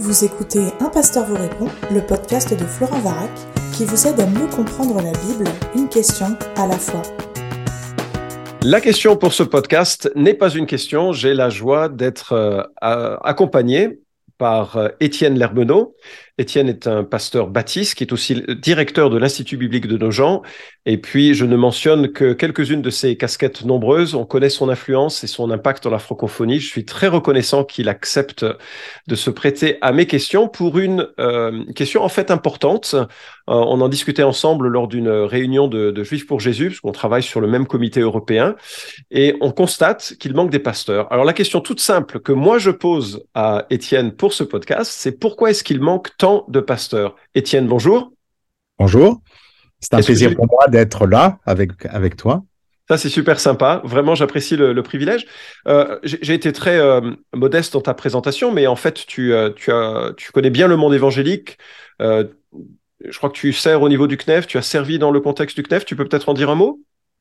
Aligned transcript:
Vous 0.00 0.24
écoutez 0.24 0.60
Un 0.78 0.90
pasteur 0.90 1.26
vous 1.26 1.34
répond, 1.34 1.66
le 1.92 2.00
podcast 2.00 2.56
de 2.56 2.64
Florent 2.64 3.00
Varac, 3.00 3.30
qui 3.72 3.84
vous 3.84 4.06
aide 4.06 4.20
à 4.20 4.26
mieux 4.26 4.46
comprendre 4.46 5.02
la 5.02 5.10
Bible, 5.10 5.50
une 5.74 5.88
question 5.88 6.38
à 6.56 6.68
la 6.68 6.78
fois. 6.78 7.02
La 8.62 8.80
question 8.80 9.16
pour 9.16 9.32
ce 9.32 9.42
podcast 9.42 10.08
n'est 10.14 10.34
pas 10.34 10.50
une 10.50 10.66
question. 10.66 11.12
J'ai 11.12 11.34
la 11.34 11.50
joie 11.50 11.88
d'être 11.88 12.32
euh, 12.32 12.62
accompagné 12.80 13.98
par 14.38 14.76
euh, 14.76 14.88
Étienne 15.00 15.36
Lermenot. 15.36 15.96
Étienne 16.38 16.68
est 16.68 16.86
un 16.86 17.02
pasteur 17.02 17.48
baptiste 17.48 17.96
qui 17.96 18.04
est 18.04 18.12
aussi 18.12 18.42
directeur 18.62 19.10
de 19.10 19.18
l'Institut 19.18 19.56
biblique 19.56 19.88
de 19.88 19.98
Nogent. 19.98 20.42
Et 20.86 20.96
puis, 20.96 21.34
je 21.34 21.44
ne 21.44 21.56
mentionne 21.56 22.12
que 22.12 22.32
quelques-unes 22.32 22.80
de 22.80 22.90
ses 22.90 23.16
casquettes 23.16 23.64
nombreuses. 23.64 24.14
On 24.14 24.24
connaît 24.24 24.48
son 24.48 24.68
influence 24.68 25.24
et 25.24 25.26
son 25.26 25.50
impact 25.50 25.84
dans 25.84 25.90
la 25.90 25.98
francophonie. 25.98 26.60
Je 26.60 26.68
suis 26.68 26.84
très 26.84 27.08
reconnaissant 27.08 27.64
qu'il 27.64 27.88
accepte 27.88 28.46
de 29.06 29.14
se 29.14 29.30
prêter 29.30 29.78
à 29.80 29.92
mes 29.92 30.06
questions 30.06 30.48
pour 30.48 30.78
une 30.78 31.08
euh, 31.18 31.64
question 31.74 32.04
en 32.04 32.08
fait 32.08 32.30
importante. 32.30 32.94
Euh, 32.94 33.04
on 33.46 33.80
en 33.80 33.88
discutait 33.88 34.22
ensemble 34.22 34.68
lors 34.68 34.88
d'une 34.88 35.08
réunion 35.08 35.66
de, 35.66 35.90
de, 35.90 36.04
Juifs 36.04 36.26
pour 36.26 36.38
Jésus, 36.38 36.68
parce 36.68 36.80
qu'on 36.80 36.92
travaille 36.92 37.22
sur 37.22 37.40
le 37.40 37.48
même 37.48 37.66
comité 37.66 38.00
européen. 38.00 38.54
Et 39.10 39.34
on 39.40 39.50
constate 39.50 40.14
qu'il 40.20 40.34
manque 40.34 40.50
des 40.50 40.58
pasteurs. 40.58 41.12
Alors, 41.12 41.24
la 41.24 41.32
question 41.32 41.60
toute 41.60 41.80
simple 41.80 42.20
que 42.20 42.32
moi 42.32 42.58
je 42.58 42.70
pose 42.70 43.24
à 43.34 43.66
Étienne 43.70 44.12
pour 44.12 44.32
ce 44.32 44.44
podcast, 44.44 44.92
c'est 44.94 45.18
pourquoi 45.18 45.50
est-ce 45.50 45.64
qu'il 45.64 45.80
manque 45.80 46.16
tant 46.16 46.27
de 46.48 46.60
pasteurs. 46.60 47.16
Étienne, 47.34 47.66
bonjour. 47.66 48.12
Bonjour. 48.78 49.20
C'est 49.80 49.94
un 49.94 50.02
plaisir 50.02 50.34
pour 50.34 50.46
moi 50.50 50.66
d'être 50.68 51.06
là 51.06 51.38
avec, 51.46 51.70
avec 51.86 52.16
toi. 52.16 52.42
Ça, 52.88 52.96
c'est 52.96 53.10
super 53.10 53.38
sympa. 53.38 53.82
Vraiment, 53.84 54.14
j'apprécie 54.14 54.56
le, 54.56 54.82
privilège. 54.82 55.26
Euh, 55.66 55.98
j'ai 56.02 56.32
été 56.32 56.52
très 56.52 56.78
euh, 56.78 57.12
modeste 57.34 57.74
dans 57.74 57.82
ta 57.82 57.92
présentation, 57.92 58.50
mais 58.50 58.66
en 58.66 58.76
fait, 58.76 59.06
tu, 59.06 59.34
euh, 59.34 59.50
tu, 59.54 59.70
as, 59.70 60.12
tu 60.16 60.32
connais 60.32 60.50
bien 60.50 60.68
le 60.68 60.76
monde 60.76 60.94
évangélique. 60.94 61.58
je 62.00 63.16
crois 63.16 63.28
que 63.28 63.36
tu 63.36 63.52
sers 63.52 63.82
au 63.82 63.88
niveau 63.88 64.06
du 64.06 64.16
CNEF, 64.16 64.46
tu 64.46 64.56
as 64.58 64.62
servi 64.62 64.98
dans 64.98 65.10
le 65.10 65.20
contexte 65.20 65.56
du 65.56 65.62
CNEF. 65.62 65.84
Tu 65.84 65.96
peux 65.96 66.06
peut-être 66.06 66.30
en 66.30 66.34
dire 66.34 66.48
un 66.48 66.54
mot? 66.54 66.80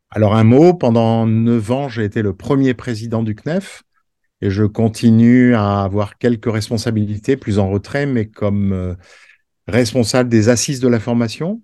Alors, 0.09 0.35
un 0.35 0.45
mot. 0.45 0.73
Pendant 0.73 1.27
neuf 1.27 1.69
ans, 1.69 1.89
j'ai 1.89 2.05
été 2.05 2.21
le 2.21 2.33
premier 2.33 2.73
président 2.73 3.21
du 3.21 3.35
CNEF 3.35 3.83
et 4.41 4.49
je 4.49 4.63
continue 4.63 5.55
à 5.55 5.83
avoir 5.83 6.17
quelques 6.17 6.51
responsabilités 6.51 7.37
plus 7.37 7.59
en 7.59 7.69
retrait, 7.69 8.05
mais 8.05 8.27
comme 8.27 8.71
euh, 8.73 8.93
responsable 9.67 10.29
des 10.29 10.49
assises 10.49 10.79
de 10.79 10.87
la 10.87 10.99
formation, 10.99 11.61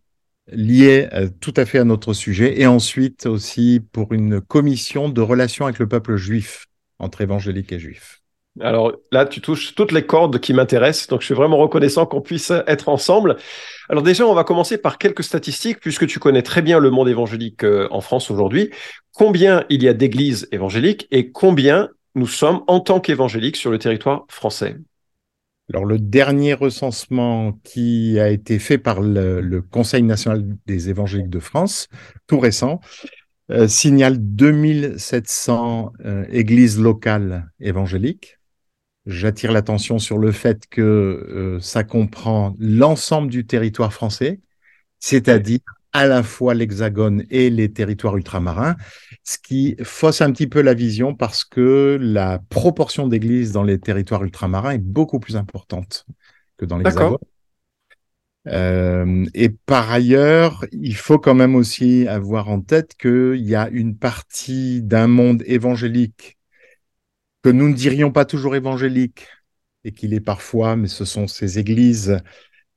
liées 0.52 1.08
euh, 1.14 1.30
tout 1.40 1.54
à 1.56 1.66
fait 1.66 1.80
à 1.80 1.84
notre 1.84 2.14
sujet, 2.14 2.60
et 2.60 2.66
ensuite 2.66 3.26
aussi 3.26 3.82
pour 3.92 4.14
une 4.14 4.42
commission 4.42 5.10
de 5.10 5.22
relations 5.22 5.66
avec 5.66 5.80
le 5.80 5.88
peuple 5.88 6.16
juif, 6.16 6.66
entre 7.00 7.22
évangéliques 7.22 7.72
et 7.72 7.80
juifs. 7.80 8.20
Alors 8.62 8.94
là, 9.12 9.26
tu 9.26 9.42
touches 9.42 9.74
toutes 9.74 9.92
les 9.92 10.06
cordes 10.06 10.40
qui 10.40 10.54
m'intéressent, 10.54 11.08
donc 11.08 11.22
je 11.22 11.26
suis 11.26 11.34
vraiment 11.34 11.58
reconnaissant 11.58 12.06
qu'on 12.06 12.22
puisse 12.22 12.52
être 12.68 12.88
ensemble. 12.88 13.38
Alors 13.90 14.04
déjà, 14.04 14.28
on 14.28 14.36
va 14.36 14.44
commencer 14.44 14.78
par 14.78 15.00
quelques 15.00 15.24
statistiques, 15.24 15.80
puisque 15.80 16.06
tu 16.06 16.20
connais 16.20 16.44
très 16.44 16.62
bien 16.62 16.78
le 16.78 16.92
monde 16.92 17.10
évangélique 17.10 17.64
euh, 17.64 17.88
en 17.90 18.02
France 18.02 18.30
aujourd'hui. 18.30 18.70
Combien 19.12 19.66
il 19.70 19.82
y 19.82 19.88
a 19.88 19.94
d'églises 19.94 20.48
évangéliques 20.52 21.08
et 21.10 21.32
combien 21.32 21.90
nous 22.16 22.28
sommes 22.28 22.64
en 22.68 22.80
tant 22.80 23.00
qu'évangéliques 23.00 23.58
sur 23.58 23.72
le 23.72 23.80
territoire 23.80 24.26
français 24.30 24.78
alors, 25.70 25.86
le 25.86 25.98
dernier 25.98 26.54
recensement 26.54 27.54
qui 27.64 28.20
a 28.20 28.30
été 28.30 28.60
fait 28.60 28.78
par 28.78 29.02
le, 29.02 29.62
Conseil 29.72 30.04
national 30.04 30.46
des 30.66 30.90
évangéliques 30.90 31.30
de 31.30 31.40
France, 31.40 31.88
tout 32.28 32.40
récent, 32.40 32.82
euh, 33.50 33.68
signale 33.68 34.18
2700 34.20 35.94
euh, 36.06 36.26
églises 36.30 36.80
locales 36.80 37.50
évangéliques. 37.60 38.40
J'attire 39.06 39.52
l'attention 39.52 40.00
sur 40.00 40.18
le 40.18 40.32
fait 40.32 40.68
que 40.70 40.82
euh, 40.82 41.60
ça 41.60 41.84
comprend 41.84 42.56
l'ensemble 42.60 43.30
du 43.30 43.46
territoire 43.46 43.94
français, 43.94 44.42
c'est-à-dire 45.00 45.60
à 45.94 46.08
la 46.08 46.24
fois 46.24 46.54
l'Hexagone 46.56 47.24
et 47.30 47.50
les 47.50 47.72
territoires 47.72 48.18
ultramarins, 48.18 48.76
ce 49.24 49.38
qui 49.38 49.76
fausse 49.84 50.22
un 50.22 50.32
petit 50.32 50.48
peu 50.48 50.62
la 50.62 50.74
vision 50.74 51.16
parce 51.16 51.46
que 51.46 51.98
la 52.02 52.40
proportion 52.50 53.08
d'églises 53.08 53.52
dans 53.52 53.64
les 53.64 53.80
territoires 53.80 54.24
ultramarins 54.24 54.72
est 54.72 54.80
beaucoup 54.80 55.20
plus 55.20 55.36
importante 55.36 56.06
que 56.58 56.66
dans 56.66 56.78
l'Hexagone. 56.78 57.18
Euh, 58.48 59.26
et 59.34 59.50
par 59.50 59.90
ailleurs, 59.92 60.66
il 60.74 60.96
faut 60.96 61.20
quand 61.20 61.36
même 61.36 61.56
aussi 61.56 62.08
avoir 62.08 62.50
en 62.50 62.60
tête 62.60 62.96
qu'il 62.98 63.38
y 63.38 63.56
a 63.56 63.70
une 63.70 63.96
partie 63.98 64.82
d'un 64.82 65.08
monde 65.08 65.44
évangélique 65.46 66.38
que 67.42 67.50
nous 67.50 67.70
ne 67.70 67.74
dirions 67.74 68.12
pas 68.12 68.26
toujours 68.26 68.56
évangélique 68.56 69.28
et 69.84 69.92
qu'il 69.92 70.14
est 70.14 70.22
parfois, 70.22 70.76
mais 70.76 70.88
ce 70.88 71.06
sont 71.06 71.28
ces 71.28 71.60
églises 71.60 72.20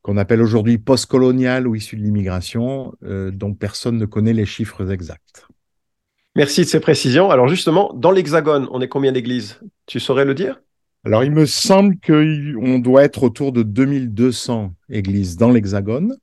qu'on 0.07 0.19
appelle 0.19 0.41
aujourd'hui 0.41 0.79
post-colonial 0.79 1.67
ou 1.67 1.75
issu 1.75 1.97
de 1.97 2.03
l'immigration, 2.03 2.95
euh, 3.03 3.33
dont 3.33 3.55
personne 3.55 3.99
ne 3.99 4.05
connaît 4.05 4.33
les 4.33 4.47
chiffres 4.47 4.93
exacts. 4.93 5.49
Merci 6.37 6.61
de 6.61 6.67
ces 6.67 6.79
précisions. 6.79 7.33
Alors 7.33 7.49
justement, 7.49 7.93
dans 7.93 8.13
l'Hexagone, 8.13 8.69
on 8.71 8.81
est 8.81 8.87
combien 8.87 9.11
d'églises? 9.11 9.59
Tu 9.87 9.99
saurais 9.99 10.25
le 10.25 10.35
dire? 10.35 10.61
Alors 11.05 11.25
il 11.25 11.33
me 11.33 11.45
semble 11.45 11.97
qu'on 11.99 12.79
doit 12.79 13.03
être 13.03 13.25
autour 13.25 13.51
de 13.51 13.65
2200 13.65 14.75
églises 14.91 15.37
dans 15.37 15.51
l'Hexagone. 15.51 16.17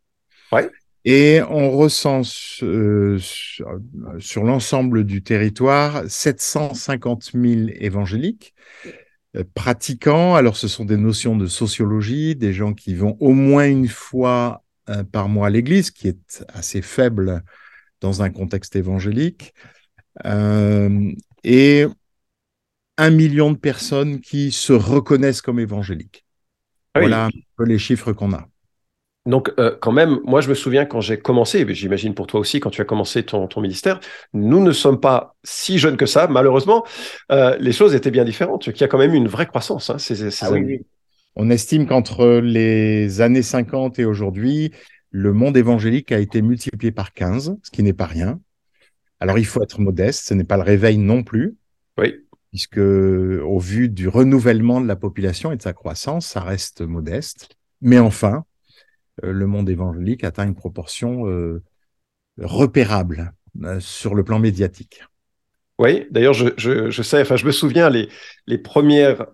Ouais. 0.54 0.70
Et 1.04 1.42
on 1.50 1.72
recense 1.72 2.62
euh, 2.64 3.18
sur 3.20 4.44
l'ensemble 4.46 5.04
du 5.04 5.24
territoire 5.24 6.04
750 6.08 7.32
000 7.34 7.70
évangéliques. 7.82 8.54
Euh, 9.36 9.44
pratiquants. 9.56 10.36
Alors, 10.36 10.58
ce 10.58 10.68
sont 10.68 10.86
des 10.86 10.98
notions 10.98 11.36
de 11.36 11.48
sociologie, 11.48 12.36
des 12.36 12.54
gens 12.54 12.74
qui 12.74 12.94
vont 12.94 13.18
au 13.20 13.34
moins 13.34 13.68
une 13.68 13.88
fois 13.88 14.64
euh, 14.90 15.04
par 15.04 15.28
mois 15.28 15.48
à 15.48 15.50
l'église, 15.50 15.90
qui 15.90 16.08
est 16.08 16.46
assez 16.54 16.82
faible 16.82 17.44
dans 18.00 18.22
un 18.22 18.30
contexte 18.30 18.76
évangélique, 18.76 19.54
euh, 20.26 21.12
et 21.44 21.86
un 22.98 23.10
million 23.10 23.52
de 23.52 23.58
personnes 23.58 24.20
qui 24.20 24.52
se 24.52 24.74
reconnaissent 24.74 25.42
comme 25.42 25.60
évangéliques. 25.60 26.26
Ah 26.94 27.00
voilà 27.00 27.26
un 27.26 27.30
peu 27.58 27.66
les 27.66 27.80
chiffres 27.80 28.14
qu'on 28.14 28.34
a. 28.34 28.48
Donc, 29.26 29.54
euh, 29.58 29.76
quand 29.80 29.94
même, 29.94 30.20
moi, 30.26 30.42
je 30.42 30.50
me 30.50 30.54
souviens 30.54 30.86
quand 30.86 31.00
j'ai 31.00 31.18
commencé, 31.18 31.66
j'imagine 31.74 32.14
pour 32.14 32.28
toi 32.28 32.42
aussi, 32.42 32.60
quand 32.60 32.70
tu 32.70 32.82
as 32.82 32.86
commencé 32.86 33.24
ton, 33.24 33.48
ton, 33.48 33.62
ministère, 33.62 34.02
nous 34.34 34.62
ne 34.62 34.74
sommes 34.74 35.00
pas 35.00 35.36
si 35.44 35.80
jeunes 35.80 35.96
que 35.96 36.06
ça, 36.06 36.28
malheureusement. 36.28 36.84
Euh, 37.32 37.56
les 37.58 37.72
choses 37.72 37.96
étaient 37.96 38.12
bien 38.12 38.26
différentes, 38.26 38.64
qu'il 38.64 38.82
y 38.82 38.84
a 38.84 38.90
quand 38.90 38.98
même 38.98 39.14
une 39.14 39.30
vraie 39.30 39.46
croissance. 39.46 39.90
Hein, 39.90 39.98
ces, 39.98 40.30
ces 40.30 40.46
ah 40.46 40.52
oui, 40.52 40.82
On 41.38 41.50
estime 41.50 41.88
qu'entre 41.88 42.42
les 42.44 43.22
années 43.22 43.44
50 43.44 43.98
et 44.00 44.06
aujourd'hui, 44.06 44.74
le 45.10 45.32
monde 45.32 45.56
évangélique 45.56 46.12
a 46.12 46.20
été 46.20 46.42
multiplié 46.42 46.92
par 46.92 47.14
15, 47.14 47.56
ce 47.64 47.72
qui 47.72 47.82
n'est 47.82 47.94
pas 47.94 48.08
rien. 48.08 48.42
Alors, 49.22 49.38
il 49.38 49.46
faut 49.46 49.64
être 49.64 49.80
modeste, 49.80 50.26
ce 50.26 50.34
n'est 50.34 50.44
pas 50.44 50.58
le 50.58 50.64
réveil 50.64 50.98
non 50.98 51.24
plus. 51.24 51.56
Oui. 51.98 52.14
Puisque, 52.50 52.78
au 52.78 53.58
vu 53.58 53.88
du 53.88 54.10
renouvellement 54.10 54.82
de 54.82 54.88
la 54.88 54.98
population 54.98 55.54
et 55.54 55.56
de 55.56 55.62
sa 55.62 55.72
croissance, 55.72 56.28
ça 56.28 56.42
reste 56.42 56.82
modeste. 56.82 57.56
Mais 57.80 58.00
enfin, 58.00 58.44
le 59.22 59.48
monde 59.48 59.70
évangélique 59.70 60.24
atteint 60.24 60.46
une 60.46 60.56
proportion 60.56 61.28
euh, 61.28 61.62
repérable 62.42 63.34
euh, 63.64 63.80
sur 63.80 64.16
le 64.16 64.24
plan 64.24 64.40
médiatique. 64.40 65.04
Oui, 65.80 66.06
d'ailleurs, 66.12 66.34
je, 66.34 67.02
sais, 67.02 67.22
enfin, 67.22 67.36
je 67.36 67.46
me 67.46 67.52
souviens 67.52 67.90
les, 67.90 68.08
les 68.46 68.60
premières 68.60 69.26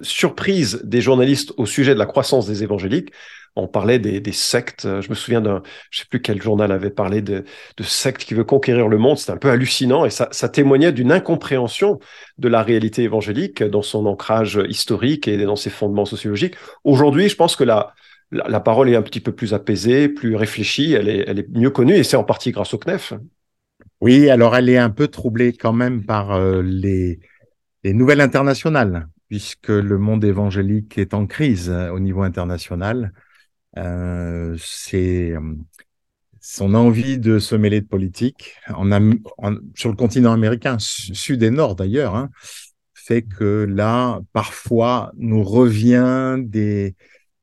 surprises 0.00 0.80
des 0.84 1.02
journalistes 1.02 1.52
au 1.58 1.66
sujet 1.66 1.92
de 1.92 1.98
la 1.98 2.06
croissance 2.06 2.46
des 2.46 2.62
évangéliques. 2.62 3.12
On 3.56 3.68
parlait 3.68 3.98
des, 3.98 4.32
sectes. 4.32 4.84
Je 4.84 5.10
me 5.10 5.14
souviens 5.14 5.42
d'un, 5.42 5.62
je 5.90 6.00
sais 6.00 6.06
plus 6.08 6.22
quel 6.22 6.40
journal 6.40 6.72
avait 6.72 6.90
parlé 6.90 7.20
de, 7.20 7.44
de 7.76 7.82
sectes 7.82 8.24
qui 8.24 8.32
veut 8.32 8.44
conquérir 8.44 8.88
le 8.88 8.96
monde. 8.96 9.18
C'était 9.18 9.32
un 9.32 9.36
peu 9.36 9.50
hallucinant 9.50 10.06
et 10.06 10.10
ça, 10.10 10.28
ça 10.30 10.48
témoignait 10.48 10.92
d'une 10.92 11.12
incompréhension 11.12 12.00
de 12.38 12.48
la 12.48 12.62
réalité 12.62 13.02
évangélique 13.02 13.62
dans 13.62 13.82
son 13.82 14.06
ancrage 14.06 14.58
historique 14.70 15.28
et 15.28 15.36
dans 15.44 15.56
ses 15.56 15.68
fondements 15.68 16.06
sociologiques. 16.06 16.54
Aujourd'hui, 16.84 17.28
je 17.28 17.36
pense 17.36 17.54
que 17.54 17.64
la, 17.64 17.92
la, 18.32 18.60
parole 18.60 18.88
est 18.88 18.96
un 18.96 19.02
petit 19.02 19.20
peu 19.20 19.32
plus 19.32 19.54
apaisée, 19.54 20.08
plus 20.08 20.34
réfléchie, 20.36 20.92
elle 20.92 21.08
est, 21.08 21.24
elle 21.26 21.38
est 21.38 21.48
mieux 21.50 21.70
connue 21.70 21.94
et 21.94 22.02
c'est 22.02 22.16
en 22.16 22.24
partie 22.24 22.50
grâce 22.50 22.74
au 22.74 22.78
CNEF. 22.78 23.12
Oui, 24.00 24.30
alors 24.30 24.56
elle 24.56 24.68
est 24.68 24.78
un 24.78 24.90
peu 24.90 25.08
troublée 25.08 25.52
quand 25.52 25.72
même 25.72 26.04
par 26.04 26.32
euh, 26.32 26.62
les, 26.62 27.20
les, 27.84 27.92
nouvelles 27.92 28.20
internationales, 28.20 29.08
puisque 29.28 29.68
le 29.68 29.98
monde 29.98 30.24
évangélique 30.24 30.98
est 30.98 31.14
en 31.14 31.26
crise 31.26 31.70
euh, 31.70 31.90
au 31.90 32.00
niveau 32.00 32.22
international. 32.22 33.12
Euh, 33.78 34.56
son 36.40 36.74
envie 36.74 37.18
de 37.18 37.38
se 37.38 37.54
mêler 37.54 37.80
de 37.80 37.86
politique 37.86 38.56
sur 39.74 39.88
le 39.88 39.94
continent 39.94 40.32
américain, 40.32 40.76
sud 40.78 41.42
et 41.42 41.50
nord 41.50 41.76
d'ailleurs, 41.76 42.16
hein, 42.16 42.30
fait 42.94 43.22
que 43.22 43.66
là, 43.68 44.20
parfois, 44.32 45.12
nous 45.16 45.42
revient 45.42 46.36
des, 46.38 46.96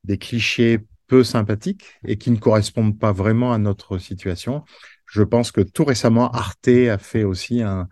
des 0.10 0.18
clichés 0.18 0.80
peu 1.08 1.24
sympathiques 1.24 1.86
et 2.04 2.18
qui 2.18 2.32
ne 2.32 2.38
correspondent 2.38 2.98
pas 2.98 3.12
vraiment 3.12 3.54
à 3.54 3.60
notre 3.60 4.00
situation. 4.00 4.64
je 5.06 5.24
pense 5.24 5.52
que 5.52 5.62
tout 5.62 5.86
récemment, 5.86 6.30
Arte 6.32 6.68
a 6.68 6.98
fait 6.98 7.24
aussi 7.24 7.64
un, 7.64 7.88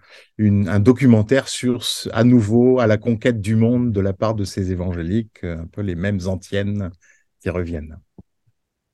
documentaire 0.79 1.47
sur, 1.47 1.83
à 2.11 2.23
nouveau, 2.23 2.79
à 2.79 2.87
la 2.87 2.97
conquête 2.97 3.39
du 3.41 3.55
monde 3.55 3.91
de 3.91 4.01
la 4.01 4.13
part 4.13 4.35
de 4.35 4.43
ces 4.43 4.71
évangéliques, 4.71 5.43
un 5.43 5.65
peu 5.65 5.81
les 5.81 5.95
mêmes 5.95 6.19
antiennes 6.27 6.91
qui 7.39 7.49
reviennent. 7.49 7.97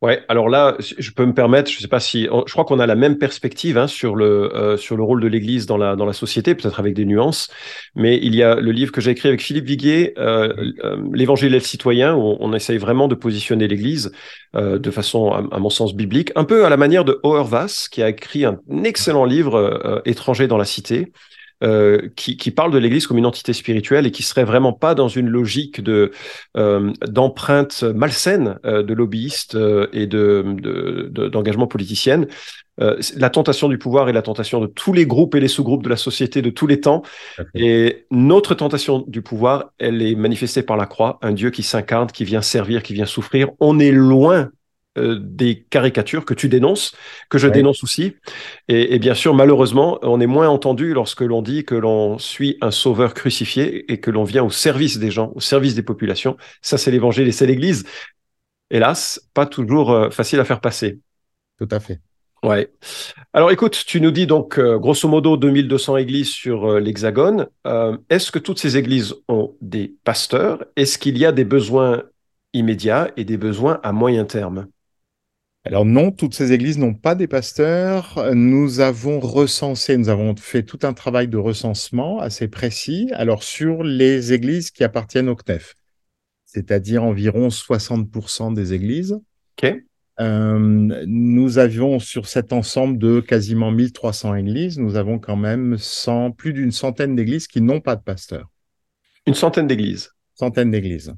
Ouais, 0.04 0.22
alors 0.28 0.50
là, 0.50 0.76
je 0.80 1.12
peux 1.12 1.26
me 1.26 1.34
permettre, 1.34 1.72
je 1.72 1.80
sais 1.80 1.88
pas 1.88 2.02
si, 2.02 2.24
je 2.24 2.52
crois 2.52 2.66
qu'on 2.66 2.80
a 2.80 2.86
la 2.86 2.96
même 2.96 3.18
perspective 3.18 3.78
hein, 3.78 3.88
sur 3.88 4.18
le 4.18 4.54
euh, 4.54 4.76
sur 4.76 4.98
le 4.98 5.04
rôle 5.04 5.22
de 5.22 5.28
l'Église 5.28 5.66
dans 5.66 5.78
la 5.78 5.96
dans 5.96 6.04
la 6.06 6.12
société, 6.12 6.56
peut-être 6.56 6.78
avec 6.78 6.94
des 6.94 7.06
nuances, 7.06 7.50
mais 7.96 8.20
il 8.22 8.36
y 8.36 8.44
a 8.44 8.56
le 8.56 8.72
livre 8.74 8.92
que 8.92 9.00
j'ai 9.00 9.12
écrit 9.12 9.30
avec 9.30 9.42
Philippe 9.42 9.64
Viguier, 9.64 10.14
euh, 10.18 10.54
euh, 10.84 10.98
l'Évangile 11.14 11.56
et 11.56 11.62
citoyen, 11.62 12.16
où 12.16 12.36
on, 12.38 12.54
essaye 12.54 12.80
vraiment 12.80 13.08
de 13.08 13.16
positionner 13.16 13.70
l'Église 13.70 14.12
de 14.54 14.92
façon, 14.92 15.32
à, 15.32 15.58
mon 15.58 15.70
sens, 15.72 15.96
biblique, 15.96 16.32
un 16.36 16.44
peu 16.44 16.66
à 16.66 16.70
la 16.70 16.78
manière 16.78 17.06
de 17.06 17.20
Auerbach, 17.24 17.88
qui 17.90 18.04
a 18.04 18.10
écrit 18.10 18.46
un 18.46 18.60
excellent 18.84 19.26
livre, 19.26 20.02
Étranger 20.06 20.48
dans 20.48 20.58
la 20.58 20.66
cité, 20.66 21.12
euh, 21.64 22.10
qui, 22.16 22.36
qui, 22.36 22.52
parle 22.52 22.72
de 22.72 22.78
l'Église 22.78 23.08
comme 23.08 23.18
une 23.18 23.26
entité 23.26 23.54
spirituelle 23.54 24.06
et 24.06 24.12
qui 24.12 24.22
serait 24.22 24.44
vraiment 24.44 24.74
pas 24.74 24.96
dans 24.96 25.08
une 25.08 25.30
logique 25.30 25.82
de 25.82 26.12
euh, 26.58 26.92
d'empreinte 27.08 27.84
malsaine 27.84 28.60
euh, 28.66 28.84
de 28.84 28.94
lobbyistes 28.94 29.58
et 29.94 30.08
de 30.08 30.44
d'engagement 31.30 31.68
politicienne. 31.68 32.28
la 32.78 33.30
tentation 33.30 33.70
du 33.70 33.78
pouvoir 33.78 34.10
est 34.10 34.14
la 34.14 34.22
tentation 34.22 34.60
de 34.60 34.68
tous 34.68 34.94
les 34.94 35.06
groupes 35.06 35.36
et 35.36 35.40
les 35.40 35.48
sous-groupes 35.48 35.84
de 35.84 35.90
la 35.90 35.96
société 35.96 36.42
de 36.42 36.50
tous 36.50 36.68
les 36.68 36.82
temps. 36.82 37.04
Et 37.54 38.08
notre 38.12 38.56
tentation 38.56 39.04
du 39.08 39.22
pouvoir, 39.22 39.72
elle 39.80 40.02
est 40.02 40.16
manifestée 40.16 40.64
par 40.64 40.76
la 40.76 40.86
croix, 40.86 41.20
un 41.22 41.32
Dieu 41.32 41.50
qui 41.52 41.64
s'incarne, 41.64 42.08
qui 42.08 42.26
vient 42.26 42.42
servir, 42.42 42.84
qui 42.84 42.94
vient 42.94 43.06
souffrir. 43.06 43.50
On 43.60 43.80
est 43.80 43.92
loin 43.92 44.50
euh, 44.96 45.18
des 45.20 45.64
caricatures 45.72 46.24
que 46.24 46.36
tu 46.36 46.50
dénonces, 46.50 46.96
que 47.28 47.40
je 47.40 47.48
dénonce 47.48 47.84
aussi. 47.84 48.14
Et, 48.68 49.00
bien 49.00 49.16
sûr, 49.16 49.34
malheureusement, 49.34 49.98
on 50.04 50.22
est 50.22 50.28
moins 50.28 50.48
entendu 50.50 50.94
lorsque 50.94 51.22
l'on 51.22 51.42
dit 51.42 51.66
que 51.66 51.74
l'on 51.74 52.20
suit 52.20 52.60
un 52.62 52.70
sauveur 52.70 53.16
crucifié 53.16 53.92
et 53.92 54.00
que 54.00 54.12
l'on 54.12 54.24
vient 54.24 54.44
au 54.44 54.52
service 54.52 55.00
des 55.00 55.10
gens, 55.10 55.32
au 55.34 55.40
service 55.40 55.74
des 55.74 55.82
populations. 55.82 56.38
Ça, 56.62 56.78
c'est 56.78 56.92
l'évangile 56.92 57.28
et 57.28 57.32
c'est 57.32 57.48
l'Église. 57.48 57.86
Hélas, 58.70 59.20
pas 59.34 59.48
toujours 59.48 59.92
euh, 59.92 60.12
facile 60.12 60.40
à 60.40 60.46
faire 60.46 60.62
passer. 60.62 61.00
Tout 61.58 61.70
à 61.72 61.80
fait. 61.80 62.00
Ouais. 62.44 62.72
Alors 63.34 63.50
écoute, 63.50 63.84
tu 63.88 64.00
nous 64.00 64.12
dis 64.12 64.28
donc 64.28 64.60
euh, 64.60 64.78
grosso 64.78 65.08
modo 65.08 65.38
2200 65.38 65.98
églises 65.98 66.30
sur 66.30 66.80
l'Hexagone. 66.80 67.48
Est-ce 68.12 68.32
que 68.32 68.38
toutes 68.38 68.60
ces 68.60 68.78
églises 68.78 69.16
ont 69.28 69.56
des 69.60 69.96
pasteurs? 70.04 70.66
Est-ce 70.76 71.00
qu'il 71.00 71.18
y 71.18 71.26
a 71.26 71.32
des 71.32 71.46
besoins 71.46 72.04
immédiats 72.54 73.10
et 73.18 73.26
des 73.26 73.38
besoins 73.38 73.80
à 73.82 73.92
moyen 73.92 74.26
terme? 74.26 74.68
Alors 75.66 75.86
non, 75.86 76.12
toutes 76.12 76.34
ces 76.34 76.52
églises 76.52 76.78
n'ont 76.78 76.94
pas 76.94 77.16
des 77.16 77.28
pasteurs. 77.28 78.34
Nous 78.34 78.82
avons 78.82 79.22
recensé, 79.22 79.98
nous 79.98 80.10
avons 80.10 80.36
fait 80.36 80.64
tout 80.64 80.80
un 80.84 80.94
travail 80.94 81.30
de 81.30 81.38
recensement 81.38 82.20
assez 82.20 82.50
précis. 82.50 83.10
Alors 83.14 83.44
sur 83.44 83.84
les 83.84 84.34
églises 84.34 84.72
qui 84.72 84.84
appartiennent 84.84 85.30
au 85.30 85.36
CNEF, 85.36 85.76
c'est-à-dire 86.46 87.04
environ 87.04 87.48
60% 87.48 88.54
des 88.54 88.74
églises. 88.74 89.18
Euh, 90.20 90.60
nous 91.08 91.58
avions 91.58 91.98
sur 92.00 92.28
cet 92.28 92.54
ensemble 92.54 92.98
de 92.98 93.20
quasiment 93.20 93.72
1300 93.72 94.36
églises, 94.36 94.78
nous 94.78 94.96
avons 94.96 95.18
quand 95.18 95.38
même 95.38 95.78
plus 96.38 96.54
d'une 96.54 96.72
centaine 96.72 97.16
d'églises 97.16 97.48
qui 97.48 97.62
n'ont 97.62 97.82
pas 97.82 97.96
de 97.96 98.04
pasteur. 98.04 98.52
Une 99.26 99.34
centaine 99.34 99.66
d'églises. 99.66 100.12
Centaine 100.36 100.70
d'églises. 100.70 101.14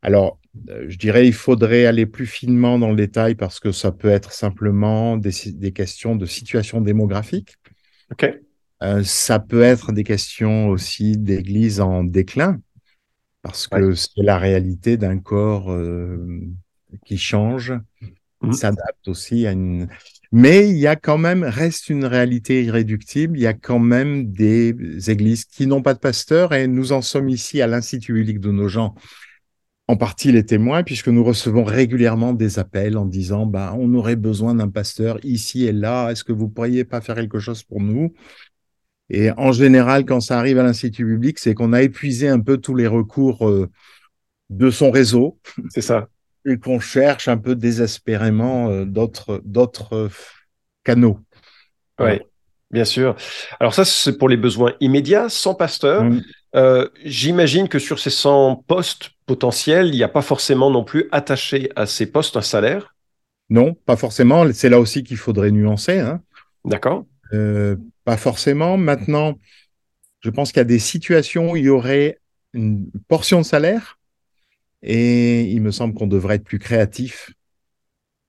Alors, 0.00 0.38
je 0.88 0.96
dirais 0.96 1.26
il 1.26 1.32
faudrait 1.32 1.86
aller 1.86 2.06
plus 2.06 2.26
finement 2.26 2.78
dans 2.78 2.90
le 2.90 2.96
détail 2.96 3.34
parce 3.34 3.60
que 3.60 3.72
ça 3.72 3.92
peut 3.92 4.08
être 4.08 4.32
simplement 4.32 5.16
des, 5.16 5.72
questions 5.72 6.16
de 6.16 6.26
situation 6.26 6.80
démographique. 6.80 7.56
OK. 8.12 8.38
Euh, 8.82 9.02
ça 9.02 9.40
peut 9.40 9.62
être 9.62 9.92
des 9.92 10.04
questions 10.04 10.68
aussi 10.68 11.16
d'église 11.16 11.80
en 11.80 12.04
déclin 12.04 12.60
parce 13.42 13.66
que 13.66 13.94
c'est 13.94 14.22
la 14.22 14.38
réalité 14.38 14.96
d'un 14.96 15.18
corps 15.18 15.72
euh, 15.72 16.18
qui 17.04 17.18
change, 17.18 17.72
qui 18.00 18.48
mmh. 18.48 18.52
s'adapte 18.52 19.08
aussi 19.08 19.46
à 19.46 19.52
une. 19.52 19.88
Mais 20.30 20.68
il 20.68 20.76
y 20.76 20.86
a 20.86 20.96
quand 20.96 21.18
même, 21.18 21.42
reste 21.42 21.88
une 21.88 22.04
réalité 22.04 22.62
irréductible. 22.62 23.38
Il 23.38 23.42
y 23.42 23.46
a 23.46 23.54
quand 23.54 23.78
même 23.78 24.30
des 24.30 24.74
églises 25.10 25.44
qui 25.44 25.66
n'ont 25.66 25.82
pas 25.82 25.94
de 25.94 25.98
pasteur 25.98 26.52
et 26.52 26.66
nous 26.68 26.92
en 26.92 27.00
sommes 27.00 27.30
ici 27.30 27.62
à 27.62 27.66
l'Institut 27.66 28.12
biblique 28.12 28.40
de 28.40 28.52
nos 28.52 28.68
gens 28.68 28.94
en 29.88 29.96
partie 29.96 30.30
les 30.32 30.44
témoins, 30.44 30.82
puisque 30.82 31.08
nous 31.08 31.24
recevons 31.24 31.64
régulièrement 31.64 32.34
des 32.34 32.58
appels 32.58 32.98
en 32.98 33.06
disant 33.06 33.46
bah, 33.46 33.74
on 33.78 33.94
aurait 33.94 34.16
besoin 34.16 34.54
d'un 34.54 34.68
pasteur 34.68 35.18
ici 35.24 35.64
et 35.64 35.72
là, 35.72 36.10
est-ce 36.10 36.24
que 36.24 36.32
vous 36.32 36.48
pourriez 36.48 36.84
pas 36.84 37.00
faire 37.00 37.14
quelque 37.14 37.38
chose 37.38 37.62
pour 37.62 37.80
nous? 37.80 38.12
Et 39.08 39.30
en 39.32 39.52
général, 39.52 40.04
quand 40.04 40.20
ça 40.20 40.38
arrive 40.38 40.58
à 40.58 40.62
l'Institut 40.62 41.06
public, 41.06 41.38
c'est 41.38 41.54
qu'on 41.54 41.72
a 41.72 41.80
épuisé 41.80 42.28
un 42.28 42.40
peu 42.40 42.58
tous 42.58 42.74
les 42.74 42.86
recours 42.86 43.48
euh, 43.48 43.70
de 44.50 44.70
son 44.70 44.90
réseau. 44.90 45.38
C'est 45.70 45.80
ça. 45.80 46.08
Et 46.44 46.58
qu'on 46.58 46.80
cherche 46.80 47.26
un 47.26 47.38
peu 47.38 47.54
désespérément 47.54 48.68
euh, 48.68 48.84
d'autres, 48.84 49.40
d'autres 49.44 49.94
euh, 49.94 50.08
canaux. 50.84 51.20
Oui, 51.98 52.20
bien 52.70 52.84
sûr. 52.84 53.16
Alors 53.58 53.72
ça, 53.72 53.86
c'est 53.86 54.18
pour 54.18 54.28
les 54.28 54.36
besoins 54.36 54.74
immédiats, 54.80 55.30
sans 55.30 55.54
pasteur. 55.54 56.04
Mmh. 56.04 56.20
Euh, 56.54 56.88
j'imagine 57.04 57.68
que 57.68 57.78
sur 57.78 57.98
ces 57.98 58.10
100 58.10 58.64
postes 58.66 59.10
potentiels, 59.28 59.88
il 59.88 59.94
n'y 59.94 60.02
a 60.02 60.08
pas 60.08 60.22
forcément 60.22 60.70
non 60.70 60.82
plus 60.82 61.06
attaché 61.12 61.70
à 61.76 61.86
ces 61.86 62.06
postes 62.06 62.36
un 62.36 62.42
salaire? 62.42 62.96
Non, 63.50 63.74
pas 63.74 63.96
forcément. 63.96 64.44
C'est 64.52 64.68
là 64.68 64.80
aussi 64.80 65.04
qu'il 65.04 65.18
faudrait 65.18 65.52
nuancer. 65.52 66.00
Hein. 66.00 66.20
D'accord. 66.64 67.06
Euh, 67.32 67.76
pas 68.04 68.16
forcément. 68.16 68.76
Maintenant, 68.76 69.38
je 70.20 70.30
pense 70.30 70.50
qu'il 70.50 70.58
y 70.58 70.62
a 70.62 70.64
des 70.64 70.80
situations 70.80 71.52
où 71.52 71.56
il 71.56 71.64
y 71.64 71.68
aurait 71.68 72.18
une 72.54 72.90
portion 73.06 73.38
de 73.38 73.44
salaire 73.44 73.98
et 74.82 75.42
il 75.42 75.60
me 75.62 75.70
semble 75.70 75.94
qu'on 75.94 76.06
devrait 76.06 76.36
être 76.36 76.44
plus 76.44 76.58
créatif 76.58 77.30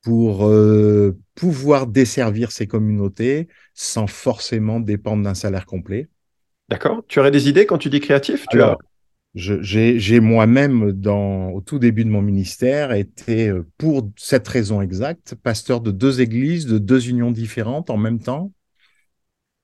pour 0.03 0.47
euh, 0.47 1.17
pouvoir 1.35 1.87
desservir 1.87 2.51
ces 2.51 2.67
communautés 2.67 3.47
sans 3.73 4.07
forcément 4.07 4.79
dépendre 4.79 5.23
d'un 5.23 5.33
salaire 5.33 5.65
complet. 5.65 6.07
D'accord. 6.69 7.03
Tu 7.07 7.19
aurais 7.19 7.31
des 7.31 7.49
idées 7.49 7.65
quand 7.65 7.77
tu 7.77 7.89
dis 7.89 7.99
créatif? 7.99 8.45
Tu 8.51 8.61
as... 8.61 8.77
J'ai 9.35 10.19
moi-même, 10.19 10.81
au 10.83 11.61
tout 11.61 11.79
début 11.79 12.03
de 12.03 12.09
mon 12.09 12.21
ministère, 12.21 12.91
été, 12.93 13.49
euh, 13.49 13.67
pour 13.77 14.09
cette 14.17 14.47
raison 14.47 14.81
exacte, 14.81 15.35
pasteur 15.35 15.81
de 15.81 15.91
deux 15.91 16.19
églises, 16.21 16.65
de 16.65 16.79
deux 16.79 17.09
unions 17.09 17.31
différentes 17.31 17.89
en 17.89 17.97
même 17.97 18.19
temps, 18.19 18.51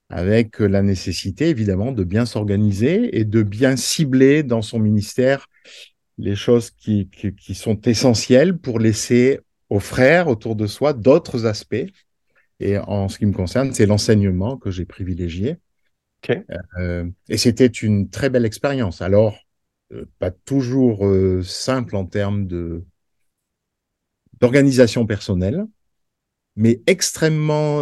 avec 0.10 0.60
la 0.60 0.84
nécessité, 0.84 1.50
évidemment, 1.50 1.92
de 1.92 2.04
bien 2.04 2.26
s'organiser 2.26 3.18
et 3.18 3.26
de 3.26 3.42
bien 3.42 3.76
cibler 3.76 4.44
dans 4.44 4.62
son 4.62 4.80
ministère 4.80 5.48
les 6.18 6.36
choses 6.36 6.70
qui, 6.72 7.10
qui 7.10 7.56
sont 7.56 7.82
essentielles 7.82 8.58
pour 8.58 8.80
laisser 8.80 9.40
aux 9.70 9.80
frères 9.80 10.28
autour 10.28 10.56
de 10.56 10.68
soi 10.68 10.94
d'autres 10.94 11.46
aspects. 11.46 11.88
Et 12.60 12.78
en 12.78 13.10
ce 13.10 13.18
qui 13.18 13.26
me 13.26 13.34
concerne, 13.34 13.74
c'est 13.74 13.86
l'enseignement 13.86 14.58
que 14.58 14.72
j'ai 14.72 14.86
privilégié. 14.86 15.58
Euh, 16.80 17.10
et 17.30 17.38
c'était 17.38 17.68
une 17.68 18.10
très 18.10 18.30
belle 18.30 18.46
expérience. 18.46 19.02
Alors, 19.02 19.36
euh, 19.36 19.45
pas 20.20 20.32
toujours 20.32 21.06
euh, 21.06 21.42
simple 21.44 21.96
en 21.96 22.06
termes 22.06 22.48
de 22.48 22.84
d'organisation 24.40 25.06
personnelle, 25.06 25.66
mais 26.58 26.82
extrêmement 26.88 27.78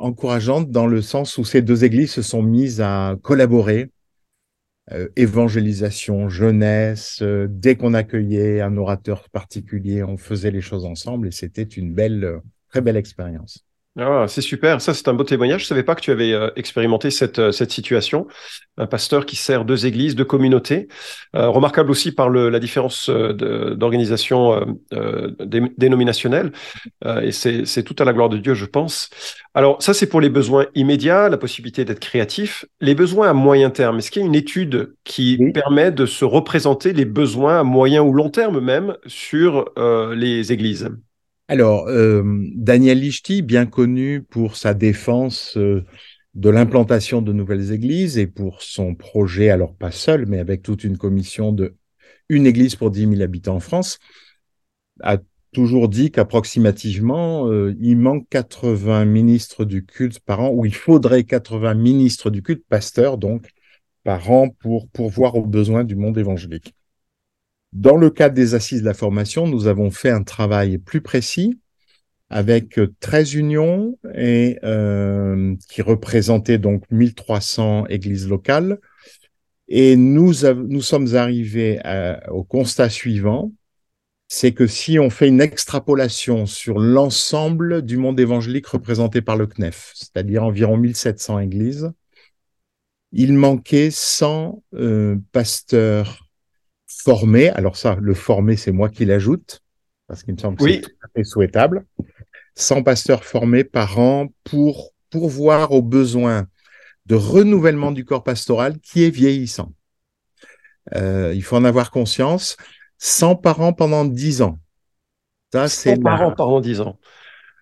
encourageante 0.00 0.68
dans 0.68 0.88
le 0.88 1.00
sens 1.00 1.38
où 1.38 1.44
ces 1.44 1.62
deux 1.62 1.84
églises 1.84 2.10
se 2.10 2.22
sont 2.22 2.42
mises 2.42 2.80
à 2.80 3.16
collaborer. 3.22 3.92
évangélisation, 5.14 6.28
jeunesse, 6.28 7.22
dès 7.22 7.76
qu'on 7.76 7.94
accueillait 7.94 8.60
un 8.60 8.76
orateur 8.76 9.28
particulier, 9.28 10.02
on 10.02 10.16
faisait 10.16 10.50
les 10.50 10.60
choses 10.60 10.84
ensemble 10.84 11.28
et 11.28 11.30
c'était 11.30 11.62
une 11.62 11.94
belle, 11.94 12.40
très 12.68 12.80
belle 12.80 12.96
expérience. 12.96 13.64
Ah, 13.98 14.24
c'est 14.26 14.40
super, 14.40 14.80
ça 14.80 14.94
c'est 14.94 15.06
un 15.08 15.12
beau 15.12 15.22
témoignage. 15.22 15.60
Je 15.60 15.64
ne 15.66 15.68
savais 15.68 15.82
pas 15.82 15.94
que 15.94 16.00
tu 16.00 16.10
avais 16.10 16.32
euh, 16.32 16.48
expérimenté 16.56 17.10
cette, 17.10 17.38
euh, 17.38 17.52
cette 17.52 17.72
situation. 17.72 18.26
Un 18.78 18.86
pasteur 18.86 19.26
qui 19.26 19.36
sert 19.36 19.66
deux 19.66 19.84
églises, 19.84 20.14
deux 20.14 20.24
communautés. 20.24 20.88
Euh, 21.36 21.48
remarquable 21.50 21.90
aussi 21.90 22.10
par 22.10 22.30
le, 22.30 22.48
la 22.48 22.58
différence 22.58 23.10
d'organisation 23.10 24.78
dénominationnelle. 25.76 26.52
et 27.22 27.32
c'est 27.32 27.82
tout 27.82 27.96
à 27.98 28.04
la 28.04 28.14
gloire 28.14 28.30
de 28.30 28.38
Dieu, 28.38 28.54
je 28.54 28.64
pense. 28.64 29.10
Alors 29.54 29.82
ça 29.82 29.92
c'est 29.92 30.06
pour 30.06 30.22
les 30.22 30.30
besoins 30.30 30.66
immédiats, 30.74 31.28
la 31.28 31.36
possibilité 31.36 31.84
d'être 31.84 32.00
créatif. 32.00 32.64
Les 32.80 32.94
besoins 32.94 33.28
à 33.28 33.32
moyen 33.34 33.68
terme, 33.68 33.98
est-ce 33.98 34.10
qu'il 34.10 34.22
y 34.22 34.24
a 34.24 34.28
une 34.28 34.34
étude 34.34 34.94
qui 35.04 35.38
permet 35.52 35.92
de 35.92 36.06
se 36.06 36.24
représenter 36.24 36.94
les 36.94 37.04
besoins 37.04 37.60
à 37.60 37.62
moyen 37.62 38.02
ou 38.02 38.14
long 38.14 38.30
terme 38.30 38.60
même 38.60 38.96
sur 39.06 39.66
les 39.76 40.50
églises? 40.52 40.88
Alors, 41.52 41.86
euh, 41.88 42.22
Daniel 42.54 43.00
Lichty, 43.00 43.42
bien 43.42 43.66
connu 43.66 44.22
pour 44.22 44.56
sa 44.56 44.72
défense 44.72 45.58
euh, 45.58 45.84
de 46.32 46.48
l'implantation 46.48 47.20
de 47.20 47.34
nouvelles 47.34 47.72
églises 47.72 48.16
et 48.16 48.26
pour 48.26 48.62
son 48.62 48.94
projet, 48.94 49.50
alors 49.50 49.74
pas 49.74 49.90
seul, 49.90 50.24
mais 50.24 50.38
avec 50.38 50.62
toute 50.62 50.82
une 50.82 50.96
commission 50.96 51.52
de 51.52 51.76
une 52.30 52.46
église 52.46 52.74
pour 52.74 52.90
10 52.90 53.06
000 53.06 53.20
habitants 53.20 53.56
en 53.56 53.60
France, 53.60 53.98
a 55.02 55.18
toujours 55.52 55.90
dit 55.90 56.10
qu'approximativement, 56.10 57.46
euh, 57.50 57.76
il 57.80 57.98
manque 57.98 58.26
80 58.30 59.04
ministres 59.04 59.66
du 59.66 59.84
culte 59.84 60.20
par 60.20 60.40
an, 60.40 60.48
ou 60.54 60.64
il 60.64 60.74
faudrait 60.74 61.24
80 61.24 61.74
ministres 61.74 62.30
du 62.30 62.42
culte, 62.42 62.64
pasteurs 62.66 63.18
donc, 63.18 63.50
par 64.04 64.30
an 64.30 64.48
pour 64.48 64.88
pourvoir 64.88 65.34
aux 65.34 65.44
besoins 65.44 65.84
du 65.84 65.96
monde 65.96 66.16
évangélique. 66.16 66.74
Dans 67.72 67.96
le 67.96 68.10
cadre 68.10 68.34
des 68.34 68.54
assises 68.54 68.80
de 68.80 68.86
la 68.86 68.94
formation, 68.94 69.46
nous 69.46 69.66
avons 69.66 69.90
fait 69.90 70.10
un 70.10 70.22
travail 70.22 70.78
plus 70.78 71.00
précis 71.00 71.58
avec 72.28 72.80
13 73.00 73.34
unions 73.34 73.98
et 74.14 74.58
euh, 74.64 75.54
qui 75.68 75.82
représentaient 75.82 76.58
donc 76.58 76.84
1300 76.90 77.86
églises 77.86 78.28
locales. 78.28 78.78
Et 79.68 79.96
nous, 79.96 80.32
nous 80.68 80.82
sommes 80.82 81.14
arrivés 81.14 81.80
au 82.30 82.44
constat 82.44 82.90
suivant, 82.90 83.52
c'est 84.28 84.52
que 84.52 84.66
si 84.66 84.98
on 84.98 85.10
fait 85.10 85.28
une 85.28 85.42
extrapolation 85.42 86.46
sur 86.46 86.78
l'ensemble 86.78 87.82
du 87.82 87.98
monde 87.98 88.18
évangélique 88.18 88.66
représenté 88.66 89.20
par 89.20 89.36
le 89.36 89.46
CNEF, 89.46 89.92
c'est-à-dire 89.94 90.42
environ 90.44 90.76
1700 90.78 91.38
églises, 91.38 91.92
il 93.12 93.34
manquait 93.34 93.90
100 93.90 94.62
euh, 94.74 95.16
pasteurs 95.32 96.21
formés. 97.02 97.50
Alors 97.50 97.76
ça, 97.76 97.96
le 98.00 98.14
formé, 98.14 98.56
c'est 98.56 98.72
moi 98.72 98.88
qui 98.88 99.04
l'ajoute, 99.04 99.60
parce 100.06 100.22
qu'il 100.22 100.34
me 100.34 100.38
semble 100.38 100.58
que 100.58 100.64
c'est 100.70 100.80
tout 100.80 100.90
à 101.02 101.08
fait 101.14 101.24
souhaitable. 101.24 101.84
100 102.54 102.82
pasteurs 102.82 103.24
formés 103.24 103.64
par 103.64 103.98
an 103.98 104.28
pour 104.44 104.92
pourvoir 105.10 105.72
aux 105.72 105.82
besoins 105.82 106.46
de 107.06 107.14
renouvellement 107.14 107.92
du 107.92 108.04
corps 108.04 108.22
pastoral 108.22 108.78
qui 108.80 109.04
est 109.04 109.10
vieillissant. 109.10 109.72
Euh, 110.94 111.32
il 111.34 111.42
faut 111.42 111.56
en 111.56 111.64
avoir 111.64 111.90
conscience. 111.90 112.56
100 112.98 113.36
par 113.36 113.60
an 113.60 113.72
pendant 113.72 114.04
10 114.04 114.42
ans. 114.42 114.58
Ça, 115.52 115.68
100 115.68 115.98
par 115.98 116.22
an 116.22 116.32
pendant 116.32 116.60
10 116.60 116.80
ans. 116.80 116.98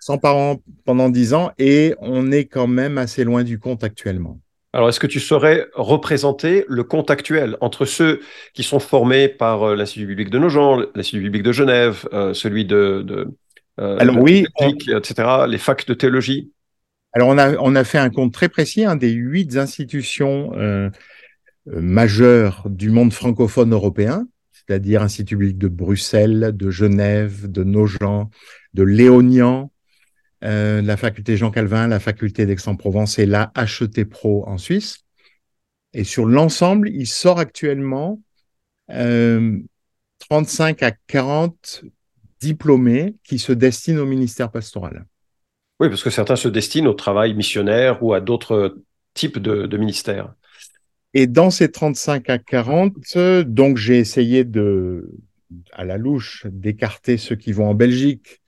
100 0.00 0.18
par 0.18 0.36
an 0.36 0.62
pendant 0.84 1.08
10 1.08 1.34
ans 1.34 1.50
et 1.58 1.94
on 2.00 2.30
est 2.32 2.46
quand 2.46 2.66
même 2.66 2.98
assez 2.98 3.24
loin 3.24 3.44
du 3.44 3.58
compte 3.58 3.84
actuellement. 3.84 4.40
Alors, 4.72 4.88
est-ce 4.88 5.00
que 5.00 5.06
tu 5.06 5.18
saurais 5.18 5.66
représenter 5.74 6.64
le 6.68 6.84
compte 6.84 7.10
actuel 7.10 7.56
entre 7.60 7.84
ceux 7.84 8.20
qui 8.54 8.62
sont 8.62 8.78
formés 8.78 9.28
par 9.28 9.62
euh, 9.64 9.74
l'Institut 9.74 10.06
biblique 10.06 10.30
de 10.30 10.38
Nogent, 10.38 10.86
l'Institut 10.94 11.22
biblique 11.22 11.42
de 11.42 11.52
Genève, 11.52 12.08
euh, 12.12 12.34
celui 12.34 12.64
de, 12.64 13.02
de 13.04 13.26
euh, 13.80 13.96
Alors, 13.98 14.18
oui, 14.18 14.46
etc., 14.60 15.46
les 15.48 15.58
facs 15.58 15.86
de 15.86 15.94
théologie? 15.94 16.52
Alors, 17.12 17.28
on 17.28 17.38
a, 17.38 17.56
on 17.56 17.74
a 17.74 17.82
fait 17.82 17.98
un 17.98 18.10
compte 18.10 18.32
très 18.32 18.48
précis 18.48 18.84
hein, 18.84 18.94
des 18.94 19.10
huit 19.10 19.56
institutions 19.56 20.52
majeures 21.66 22.62
du 22.68 22.90
monde 22.90 23.12
francophone 23.12 23.72
européen 23.72 24.26
c'est-à-dire 24.70 25.02
Institut 25.02 25.36
biblique 25.36 25.58
de 25.58 25.66
Bruxelles, 25.66 26.52
de 26.54 26.70
Genève, 26.70 27.50
de 27.50 27.64
Nogent, 27.64 28.30
de 28.74 28.84
Léognan, 28.84 29.72
euh, 30.44 30.80
la 30.82 30.96
faculté 30.96 31.36
Jean 31.36 31.50
Calvin, 31.50 31.88
la 31.88 32.00
faculté 32.00 32.46
d'Aix-en-Provence 32.46 33.18
et 33.18 33.26
la 33.26 33.52
HET 33.56 34.04
Pro 34.04 34.46
en 34.48 34.58
Suisse. 34.58 35.04
Et 35.92 36.04
sur 36.04 36.26
l'ensemble, 36.26 36.88
il 36.88 37.06
sort 37.06 37.38
actuellement 37.38 38.20
35 38.88 40.82
euh, 40.82 40.86
à 40.86 40.92
40 41.06 41.84
diplômés 42.40 43.16
qui 43.24 43.38
se 43.38 43.52
destinent 43.52 44.02
au 44.02 44.06
ministère 44.06 44.50
pastoral. 44.50 45.06
Oui, 45.78 45.88
parce 45.88 46.02
que 46.02 46.10
certains 46.10 46.36
se 46.36 46.48
destinent 46.48 46.90
au 46.90 46.94
travail 46.94 47.34
missionnaire 47.34 48.02
ou 48.02 48.14
à 48.14 48.20
d'autres 48.20 48.78
types 49.14 49.38
de 49.38 49.76
ministères. 49.76 50.34
Et 51.14 51.26
dans 51.26 51.50
ces 51.50 51.70
35 51.70 52.30
à 52.30 52.38
40, 52.38 52.94
donc 53.46 53.76
j'ai 53.76 53.98
essayé 53.98 54.44
de, 54.44 55.10
à 55.72 55.84
la 55.84 55.96
louche, 55.96 56.46
d'écarter 56.46 57.16
ceux 57.16 57.34
qui 57.34 57.52
vont 57.52 57.68
en 57.68 57.74
Belgique 57.74 58.40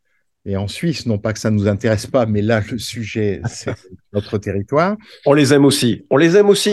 et 0.44 0.56
en 0.56 0.68
Suisse. 0.68 1.06
Non 1.06 1.18
pas 1.18 1.32
que 1.32 1.38
ça 1.38 1.50
ne 1.50 1.56
nous 1.56 1.68
intéresse 1.68 2.06
pas, 2.06 2.26
mais 2.26 2.42
là, 2.42 2.62
le 2.70 2.78
sujet, 2.78 3.40
c'est 3.48 3.74
notre 4.12 4.38
territoire. 4.38 4.96
On 5.26 5.34
les 5.34 5.52
aime 5.52 5.64
aussi. 5.64 6.04
On 6.10 6.16
les 6.16 6.36
aime 6.36 6.48
aussi. 6.48 6.72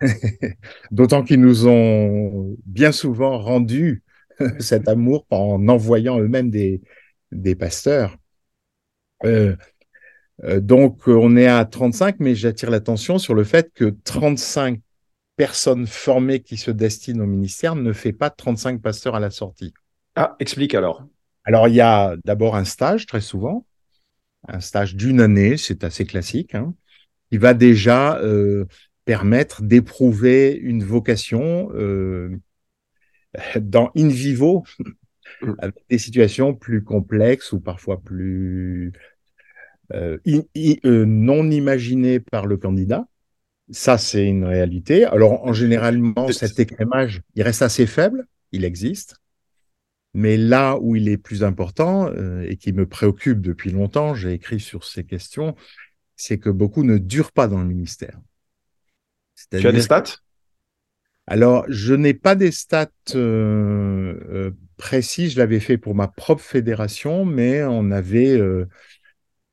D'autant 0.90 1.22
qu'ils 1.22 1.40
nous 1.40 1.66
ont 1.66 2.56
bien 2.66 2.92
souvent 2.92 3.38
rendu 3.38 4.02
cet 4.58 4.88
amour 4.88 5.26
en 5.30 5.68
envoyant 5.68 6.18
eux-mêmes 6.18 6.50
des, 6.50 6.82
des 7.32 7.54
pasteurs. 7.54 8.16
Euh, 9.24 9.56
euh 10.42 10.60
donc, 10.60 11.06
on 11.06 11.36
est 11.36 11.46
à 11.46 11.64
35, 11.64 12.16
mais 12.18 12.34
j'attire 12.34 12.70
l'attention 12.70 13.18
sur 13.18 13.34
le 13.34 13.44
fait 13.44 13.72
que 13.72 13.94
35 14.04 14.80
personne 15.36 15.86
formée 15.86 16.40
qui 16.40 16.56
se 16.56 16.70
destine 16.70 17.20
au 17.20 17.26
ministère 17.26 17.74
ne 17.76 17.92
fait 17.92 18.12
pas 18.12 18.30
35 18.30 18.80
pasteurs 18.80 19.14
à 19.14 19.20
la 19.20 19.30
sortie. 19.30 19.74
Ah, 20.16 20.36
explique 20.38 20.74
alors. 20.74 21.06
Alors, 21.44 21.68
il 21.68 21.74
y 21.74 21.80
a 21.80 22.16
d'abord 22.24 22.56
un 22.56 22.64
stage, 22.64 23.06
très 23.06 23.20
souvent, 23.20 23.66
un 24.48 24.60
stage 24.60 24.96
d'une 24.96 25.20
année, 25.20 25.56
c'est 25.56 25.84
assez 25.84 26.04
classique, 26.04 26.54
hein, 26.54 26.74
qui 27.30 27.38
va 27.38 27.54
déjà 27.54 28.18
euh, 28.18 28.66
permettre 29.04 29.62
d'éprouver 29.62 30.52
une 30.52 30.84
vocation 30.84 31.70
euh, 31.74 32.30
dans 33.60 33.90
in 33.96 34.08
vivo, 34.08 34.64
mm. 35.40 35.52
avec 35.58 35.76
des 35.90 35.98
situations 35.98 36.54
plus 36.54 36.82
complexes 36.82 37.52
ou 37.52 37.60
parfois 37.60 38.00
plus 38.00 38.92
euh, 39.92 40.18
non 40.84 41.50
imaginées 41.50 42.20
par 42.20 42.46
le 42.46 42.56
candidat. 42.56 43.06
Ça, 43.70 43.96
c'est 43.96 44.26
une 44.26 44.44
réalité. 44.44 45.04
Alors, 45.04 45.44
en 45.44 45.52
généralement, 45.52 46.30
cet 46.32 46.58
écrémage, 46.58 47.22
il 47.34 47.42
reste 47.42 47.62
assez 47.62 47.86
faible, 47.86 48.26
il 48.52 48.64
existe. 48.64 49.16
Mais 50.14 50.36
là 50.36 50.78
où 50.80 50.94
il 50.94 51.08
est 51.08 51.16
plus 51.16 51.42
important 51.42 52.06
euh, 52.06 52.46
et 52.48 52.56
qui 52.56 52.72
me 52.72 52.86
préoccupe 52.86 53.40
depuis 53.40 53.72
longtemps, 53.72 54.14
j'ai 54.14 54.32
écrit 54.32 54.60
sur 54.60 54.84
ces 54.84 55.04
questions, 55.04 55.56
c'est 56.16 56.38
que 56.38 56.50
beaucoup 56.50 56.84
ne 56.84 56.98
durent 56.98 57.32
pas 57.32 57.48
dans 57.48 57.58
le 57.58 57.66
ministère. 57.66 58.20
Tu 59.50 59.66
as 59.66 59.72
des 59.72 59.82
stats? 59.82 60.20
Alors, 61.26 61.64
je 61.68 61.94
n'ai 61.94 62.14
pas 62.14 62.36
des 62.36 62.52
stats 62.52 62.90
euh, 63.14 64.14
euh, 64.30 64.50
précis. 64.76 65.30
Je 65.30 65.38
l'avais 65.38 65.58
fait 65.58 65.78
pour 65.78 65.96
ma 65.96 66.06
propre 66.06 66.42
fédération, 66.42 67.24
mais 67.24 67.64
on 67.64 67.90
avait 67.90 68.38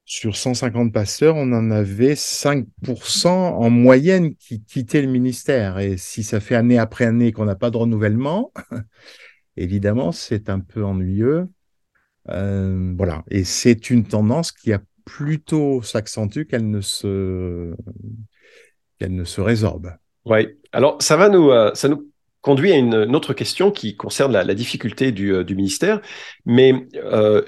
sur 0.06 0.36
150 0.36 0.92
pasteurs, 0.94 1.38
on 1.38 1.54
en 1.54 1.72
avait 1.72 2.16
5% 2.16 3.28
en 3.30 3.70
moyenne 3.70 4.36
qui 4.36 4.62
quittaient 4.62 5.02
le 5.02 5.08
ministère. 5.08 5.80
Et 5.80 5.98
si 5.98 6.22
ça 6.24 6.40
fait 6.40 6.56
année 6.56 6.78
après 6.78 7.06
année 7.06 7.32
qu'on 7.32 7.46
n'a 7.46 7.56
pas 7.56 7.72
de 7.72 7.78
renouvellement, 7.78 8.52
évidemment, 9.62 10.12
c'est 10.12 10.50
un 10.50 10.60
peu 10.60 10.84
ennuyeux. 10.84 11.48
Euh, 12.30 12.94
voilà. 12.98 13.24
Et 13.30 13.44
c'est 13.44 13.90
une 13.90 14.06
tendance 14.06 14.52
qui 14.52 14.74
a 14.74 14.82
plutôt 15.06 15.82
s'accentue 15.82 16.44
qu'elle 16.44 16.70
ne 16.70 16.82
se 16.82 17.74
qu'elle 19.00 19.16
ne 19.16 19.24
se 19.24 19.42
résorbe. 19.42 19.94
Oui. 20.26 20.48
Alors 20.72 21.02
ça 21.02 21.18
va 21.18 21.30
nous 21.30 21.50
euh, 21.50 21.72
ça 21.74 21.90
nous 21.90 22.08
conduit 22.42 22.72
à 22.72 22.78
une, 22.78 23.16
autre 23.16 23.34
question 23.34 23.70
qui 23.70 23.96
concerne 23.96 24.32
la, 24.32 24.56
difficulté 24.56 25.12
du, 25.12 25.32
euh, 25.32 25.46
ministère. 25.52 26.02
Mais 26.48 26.88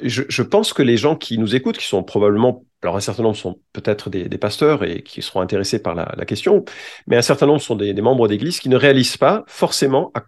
je, 0.03 0.41
pense 0.43 0.71
que 0.71 0.83
les 0.83 0.97
gens 0.97 1.15
qui 1.15 1.39
nous 1.39 1.55
écoutent, 1.55 1.79
qui 1.79 1.87
sont 1.87 2.03
probablement, 2.03 2.63
alors 2.83 2.95
un 2.95 2.99
certain 2.99 3.23
nombre 3.23 3.35
sont 3.35 3.59
peut-être 3.73 4.11
des, 4.11 4.37
pasteurs 4.37 4.83
et 4.83 5.01
qui 5.01 5.23
seront 5.23 5.41
intéressés 5.41 5.81
par 5.81 5.95
la, 5.95 6.25
question, 6.25 6.63
mais 7.07 7.17
un 7.17 7.23
certain 7.23 7.47
nombre 7.47 7.59
sont 7.59 7.75
des, 7.75 7.91
membres 8.03 8.27
d'église 8.27 8.59
qui 8.59 8.69
ne 8.69 8.75
réalisent 8.75 9.17
pas 9.17 9.43
forcément 9.47 10.11
à, 10.13 10.25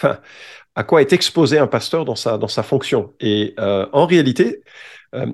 enfin, 0.00 0.18
à 0.78 0.84
quoi 0.84 1.00
est 1.00 1.12
exposé 1.12 1.58
un 1.58 1.66
pasteur 1.66 2.04
dans 2.04 2.14
sa, 2.14 2.38
dans 2.38 2.48
sa 2.48 2.62
fonction. 2.62 3.12
Et 3.20 3.54
euh, 3.58 3.86
en 3.92 4.06
réalité, 4.06 4.62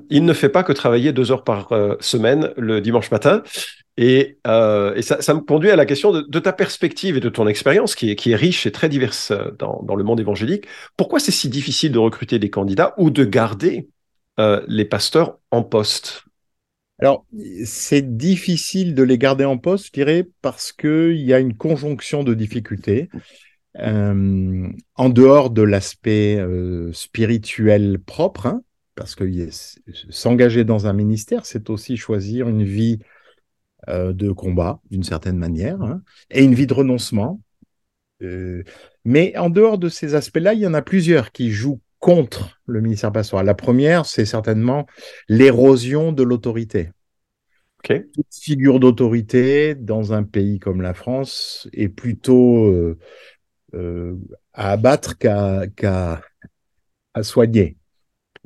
il 0.08 0.24
ne 0.24 0.32
fait 0.32 0.48
pas 0.48 0.62
que 0.62 0.72
travailler 0.72 1.12
deux 1.12 1.32
heures 1.32 1.42
par 1.42 1.70
semaine 1.98 2.52
le 2.56 2.80
dimanche 2.80 3.10
matin. 3.10 3.42
Et, 3.96 4.38
euh, 4.46 5.00
ça, 5.02 5.34
me 5.34 5.40
conduit 5.40 5.70
à 5.70 5.76
la 5.76 5.86
question 5.86 6.12
de, 6.12 6.38
ta 6.40 6.52
perspective 6.52 7.16
et 7.16 7.20
de 7.20 7.28
ton 7.28 7.46
expérience, 7.46 7.94
qui 7.94 8.10
est, 8.10 8.16
qui 8.16 8.32
est 8.32 8.36
riche 8.36 8.66
et 8.66 8.72
très 8.72 8.88
diverse 8.88 9.30
euh, 9.30 9.52
dans, 9.58 9.82
dans 9.82 9.94
le 9.94 10.02
monde 10.02 10.20
évangélique. 10.20 10.66
Pourquoi 10.96 11.20
c'est 11.20 11.30
si 11.30 11.48
difficile 11.48 11.92
de 11.92 11.98
recruter 11.98 12.38
des 12.38 12.50
candidats 12.50 12.94
ou 12.98 13.10
de 13.10 13.24
garder 13.24 13.88
euh, 14.40 14.64
les 14.66 14.84
pasteurs 14.84 15.38
en 15.52 15.62
poste? 15.62 16.24
Alors, 16.98 17.24
c'est 17.64 18.16
difficile 18.16 18.94
de 18.94 19.02
les 19.02 19.18
garder 19.18 19.44
en 19.44 19.58
poste, 19.58 19.86
je 19.86 19.92
dirais, 19.92 20.26
parce 20.42 20.72
qu'il 20.72 21.20
y 21.20 21.32
a 21.32 21.38
une 21.38 21.56
conjonction 21.56 22.24
de 22.24 22.34
difficultés. 22.34 23.08
Euh, 23.81 24.69
en 24.95 25.09
dehors 25.09 25.50
de 25.50 25.62
l'aspect 25.62 26.37
euh, 26.38 26.93
spirituel 26.93 27.99
propre, 27.99 28.47
hein, 28.47 28.62
parce 28.95 29.14
que 29.14 29.25
s'engager 30.11 30.64
dans 30.64 30.87
un 30.87 30.93
ministère, 30.93 31.47
c'est 31.47 31.71
aussi 31.71 31.97
choisir 31.97 32.49
une 32.49 32.62
vie 32.62 33.00
euh, 33.88 34.12
de 34.12 34.31
combat, 34.31 34.81
d'une 34.90 35.02
certaine 35.02 35.37
manière, 35.37 35.83
hein, 35.83 36.02
et 36.31 36.45
une 36.45 36.54
vie 36.54 36.66
de 36.66 36.75
renoncement. 36.75 37.40
Euh, 38.23 38.62
mais 39.04 39.37
en 39.37 39.50
dehors 39.50 39.76
de 39.76 39.88
ces 39.88 40.14
aspects-là, 40.14 40.54
il 40.54 40.61
y 40.61 40.66
en 40.66 40.75
a 40.75 40.83
plusieurs 40.83 41.33
qui 41.33 41.50
jouent 41.50 41.81
contre 41.99 42.61
le 42.66 42.81
ministère 42.81 43.12
pastoral. 43.12 43.45
La 43.45 43.54
première, 43.54 44.07
c'est 44.07 44.25
certainement 44.25 44.87
l'érosion 45.28 46.12
de 46.12 46.23
l'autorité. 46.23 46.90
Okay. 47.81 48.04
Toute 48.14 48.26
figure 48.31 48.81
d'autorité 48.81 49.75
dans 49.75 50.14
un 50.14 50.23
pays 50.23 50.59
comme 50.59 50.81
la 50.81 50.95
France 50.95 51.69
est 51.75 51.90
plutôt 51.90 52.64
euh, 52.64 52.99
à 54.52 54.71
abattre 54.73 55.19
qu'à 55.19 56.21
à 57.14 57.23
soigner. 57.23 57.76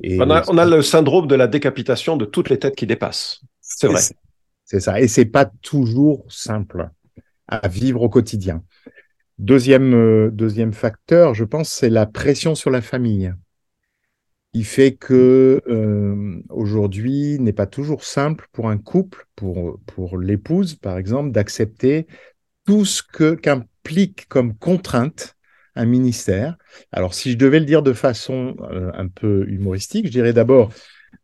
Et 0.01 0.17
on, 0.21 0.29
a, 0.29 0.65
le 0.65 0.81
syndrome 0.81 1.27
de 1.27 1.35
la 1.35 1.47
décapitation 1.47 2.15
de 2.15 2.23
toutes 2.23 2.49
les 2.49 2.57
têtes 2.57 2.75
qui 2.75 2.87
dépassent. 2.87 3.41
C'est 3.59 3.87
vrai. 3.87 4.01
C'est 4.63 4.79
ça. 4.79 5.01
Et 5.01 5.07
c'est 5.07 5.25
pas 5.25 5.45
toujours 5.61 6.25
simple 6.29 6.89
à 7.47 7.67
vivre 7.67 8.01
au 8.01 8.09
quotidien. 8.09 8.63
Deuxième, 9.39 9.93
euh, 9.93 10.29
deuxième 10.31 10.73
facteur, 10.73 11.33
je 11.33 11.43
pense, 11.43 11.69
c'est 11.69 11.89
la 11.89 12.05
pression 12.05 12.55
sur 12.55 12.69
la 12.69 12.81
famille. 12.81 13.33
Il 14.53 14.65
fait 14.65 14.93
que 14.93 15.61
euh, 15.67 16.41
aujourd'hui, 16.49 17.37
n'est 17.39 17.53
pas 17.53 17.67
toujours 17.67 18.03
simple 18.03 18.47
pour 18.51 18.69
un 18.69 18.77
couple, 18.77 19.25
pour, 19.35 19.79
pour 19.85 20.17
l'épouse, 20.17 20.75
par 20.75 20.97
exemple, 20.97 21.31
d'accepter 21.31 22.07
tout 22.65 22.85
ce 22.85 23.03
que 23.03 23.35
qu'implique 23.83 24.27
comme 24.27 24.55
contrainte 24.55 25.35
un 25.75 25.85
ministère. 25.85 26.57
Alors, 26.91 27.13
si 27.13 27.31
je 27.31 27.37
devais 27.37 27.59
le 27.59 27.65
dire 27.65 27.83
de 27.83 27.93
façon 27.93 28.55
euh, 28.71 28.91
un 28.93 29.07
peu 29.07 29.45
humoristique, 29.47 30.07
je 30.07 30.11
dirais 30.11 30.33
d'abord, 30.33 30.71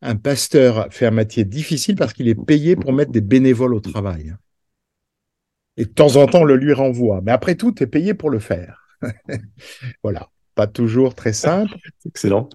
un 0.02 0.16
pasteur 0.16 0.88
fait 0.92 1.06
un 1.06 1.12
métier 1.12 1.46
difficile 1.46 1.96
parce 1.96 2.14
qu'il 2.14 2.28
est 2.28 2.36
payé 2.36 2.76
pour 2.76 2.94
mettre 2.94 3.12
des 3.12 3.22
bénévoles 3.22 3.74
au 3.74 3.80
travail. 3.80 4.34
Et 5.78 5.86
de 5.86 5.90
temps 5.90 6.16
en 6.16 6.26
temps, 6.26 6.42
on 6.42 6.46
le 6.46 6.56
lui 6.56 6.74
renvoie. 6.74 7.22
Mais 7.22 7.32
après 7.32 7.56
tout, 7.56 7.74
tu 7.74 7.84
es 7.84 7.88
payé 7.88 8.14
pour 8.14 8.30
le 8.30 8.40
faire. 8.40 8.88
voilà. 10.04 10.30
Pas 10.54 10.68
toujours 10.68 11.16
très 11.16 11.34
simple. 11.34 11.76
Excellent. 12.06 12.48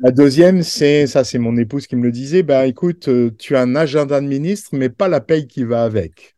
La 0.00 0.10
deuxième, 0.10 0.62
c'est, 0.62 1.06
ça 1.06 1.24
c'est 1.24 1.38
mon 1.38 1.56
épouse 1.56 1.86
qui 1.86 1.96
me 1.96 2.02
le 2.02 2.12
disait, 2.12 2.42
bah 2.42 2.66
écoute, 2.66 3.08
euh, 3.08 3.30
tu 3.38 3.56
as 3.56 3.62
un 3.62 3.74
agenda 3.74 4.20
de 4.20 4.26
ministre, 4.26 4.70
mais 4.74 4.90
pas 4.90 5.08
la 5.08 5.22
paye 5.22 5.46
qui 5.46 5.64
va 5.64 5.84
avec. 5.84 6.36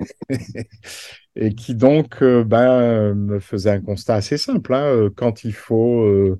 et 1.36 1.54
qui 1.54 1.74
donc 1.74 2.22
euh, 2.22 2.44
ben, 2.44 3.14
me 3.14 3.40
faisait 3.40 3.70
un 3.70 3.80
constat 3.80 4.14
assez 4.14 4.38
simple. 4.38 4.74
Hein, 4.74 4.84
euh, 4.84 5.10
quand 5.14 5.44
il 5.44 5.52
faut 5.52 6.38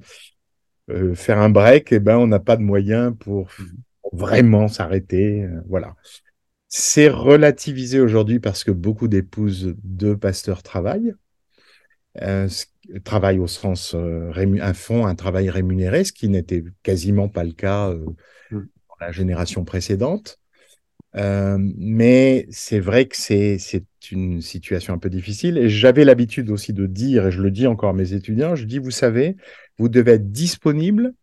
faire 1.14 1.38
un 1.38 1.48
break, 1.48 1.92
et 1.92 1.96
eh 1.96 1.98
ben, 1.98 2.18
on 2.18 2.26
n'a 2.26 2.40
pas 2.40 2.56
de 2.56 2.62
moyens 2.62 3.14
pour 3.18 3.48
vraiment 4.12 4.68
s'arrêter. 4.68 5.46
voilà. 5.68 5.94
C'est 6.68 7.08
relativisé 7.08 8.00
aujourd'hui 8.00 8.40
parce 8.40 8.64
que 8.64 8.70
beaucoup 8.70 9.08
d'épouses 9.08 9.74
de 9.82 10.14
pasteurs 10.14 10.62
travaillent 10.62 11.14
travail 13.04 13.38
au 13.38 13.46
sens 13.46 13.94
euh, 13.94 14.30
un 14.36 14.74
fonds, 14.74 15.06
un 15.06 15.14
travail 15.14 15.50
rémunéré, 15.50 16.04
ce 16.04 16.12
qui 16.12 16.28
n'était 16.28 16.64
quasiment 16.82 17.28
pas 17.28 17.44
le 17.44 17.52
cas 17.52 17.90
euh, 17.90 18.04
mmh. 18.50 18.58
dans 18.58 18.96
la 19.00 19.12
génération 19.12 19.64
précédente. 19.64 20.40
Euh, 21.16 21.58
mais 21.76 22.46
c'est 22.50 22.80
vrai 22.80 23.06
que 23.06 23.16
c'est 23.16 23.58
une 24.10 24.40
situation 24.40 24.94
un 24.94 24.98
peu 24.98 25.10
difficile. 25.10 25.58
Et 25.58 25.68
j'avais 25.68 26.04
l'habitude 26.04 26.50
aussi 26.50 26.72
de 26.72 26.86
dire, 26.86 27.26
et 27.26 27.30
je 27.30 27.42
le 27.42 27.50
dis 27.50 27.66
encore 27.66 27.90
à 27.90 27.94
mes 27.94 28.12
étudiants, 28.12 28.54
je 28.54 28.64
dis, 28.64 28.78
vous 28.78 28.90
savez, 28.90 29.36
vous 29.78 29.88
devez 29.88 30.12
être 30.12 30.32
disponible 30.32 31.14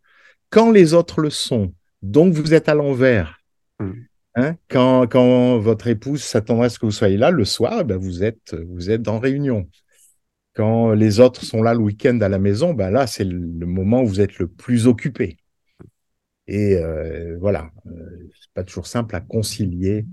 quand 0.50 0.72
les 0.72 0.94
autres 0.94 1.22
le 1.22 1.30
sont. 1.30 1.74
Donc 2.02 2.34
vous 2.34 2.54
êtes 2.54 2.70
à 2.70 2.76
l'envers. 2.76 3.40
Mmh. 3.80 3.92
Hein 4.36 4.56
quand, 4.70 5.08
quand, 5.08 5.58
votre 5.58 5.88
épouse 5.88 6.24
s'attendrait 6.24 6.68
à 6.68 6.70
ce 6.70 6.80
que 6.80 6.86
vous 6.86 6.92
soyez 6.92 7.18
là 7.18 7.32
le 7.32 7.44
soir, 7.44 7.84
ben 7.84 7.98
vous 7.98 8.24
êtes 8.24 8.56
vous 8.70 8.90
êtes 8.90 9.10
en 9.10 9.20
réunion. 9.20 9.68
Quand 10.54 10.92
les 10.94 11.20
autres 11.20 11.44
sont 11.44 11.62
là 11.62 11.74
le 11.74 11.80
week-end 11.80 12.20
à 12.22 12.30
la 12.30 12.40
maison, 12.40 12.74
ben 12.74 12.90
là, 12.90 13.08
c'est 13.08 13.24
le 13.24 13.66
moment 13.66 14.02
où 14.02 14.08
vous 14.08 14.22
êtes 14.22 14.38
le 14.38 14.48
plus 14.48 14.88
occupé. 14.88 15.38
Et 16.48 16.76
euh, 16.76 17.38
voilà, 17.40 17.72
euh, 17.88 18.30
c'est 18.40 18.52
pas 18.54 18.64
toujours 18.64 18.88
simple 18.88 19.16
à 19.16 19.22
concilier 19.22 20.06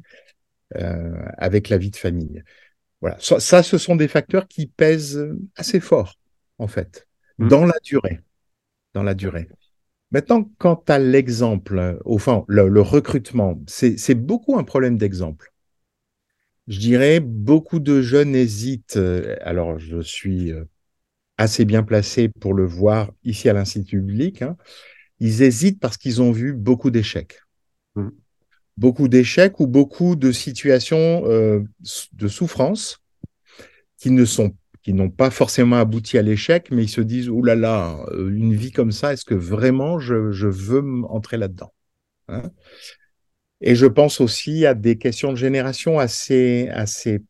euh, 0.76 1.12
avec 1.36 1.68
la 1.68 1.78
vie 1.78 1.90
de 1.90 1.96
famille. 1.96 2.42
Voilà, 3.00 3.16
ça, 3.20 3.62
ce 3.62 3.78
sont 3.78 3.96
des 3.96 4.08
facteurs 4.08 4.48
qui 4.48 4.66
pèsent 4.66 5.24
assez 5.56 5.80
fort, 5.80 6.14
en 6.58 6.66
fait, 6.66 7.06
mmh. 7.38 7.48
dans 7.48 7.64
la 7.64 7.78
durée. 7.82 8.20
Dans 8.94 9.02
la 9.02 9.14
durée. 9.14 9.48
Maintenant, 10.10 10.50
quant 10.58 10.82
à 10.88 10.98
l'exemple, 10.98 11.98
au 12.04 12.18
fond, 12.18 12.44
le 12.48 12.80
recrutement, 12.80 13.60
c'est 13.66 14.14
beaucoup 14.14 14.58
un 14.58 14.64
problème 14.64 14.96
d'exemple. 14.96 15.52
Je 16.66 16.80
dirais, 16.80 17.20
beaucoup 17.20 17.78
de 17.80 18.02
jeunes 18.02 18.34
hésitent. 18.34 18.96
Euh, 18.96 19.36
alors, 19.40 19.78
je 19.78 20.00
suis 20.00 20.52
assez 21.38 21.64
bien 21.64 21.82
placé 21.82 22.28
pour 22.28 22.52
le 22.52 22.66
voir 22.66 23.12
ici 23.24 23.48
à 23.48 23.52
l'Institut 23.52 24.00
public. 24.00 24.42
Hein. 24.42 24.56
Ils 25.20 25.42
hésitent 25.42 25.80
parce 25.80 25.96
qu'ils 25.96 26.22
ont 26.22 26.32
vu 26.32 26.52
beaucoup 26.52 26.90
d'échecs. 26.90 27.40
Mmh. 27.96 28.08
Beaucoup 28.76 29.08
d'échecs 29.08 29.58
ou 29.60 29.66
beaucoup 29.66 30.14
de 30.14 30.30
situations 30.30 31.24
euh, 31.26 31.60
de 32.12 32.28
souffrance 32.28 33.00
qui 33.96 34.10
ne 34.10 34.24
sont 34.24 34.54
qui 34.82 34.94
n'ont 34.94 35.10
pas 35.10 35.30
forcément 35.30 35.76
abouti 35.76 36.16
à 36.16 36.22
l'échec, 36.22 36.70
mais 36.70 36.84
ils 36.84 36.88
se 36.88 37.02
disent, 37.02 37.28
oh 37.28 37.42
là 37.42 37.54
là, 37.54 37.98
une 38.16 38.54
vie 38.54 38.70
comme 38.70 38.92
ça, 38.92 39.12
est-ce 39.12 39.24
que 39.24 39.34
vraiment 39.34 39.98
je, 39.98 40.30
je 40.30 40.46
veux 40.46 40.82
entrer 41.10 41.36
là-dedans 41.36 41.74
hein? 42.28 42.50
Et 43.60 43.74
je 43.74 43.86
pense 43.86 44.20
aussi 44.20 44.66
à 44.66 44.74
des 44.74 44.98
questions 44.98 45.32
de 45.32 45.36
génération 45.36 45.98
assez, 45.98 46.68
assez 46.68 47.22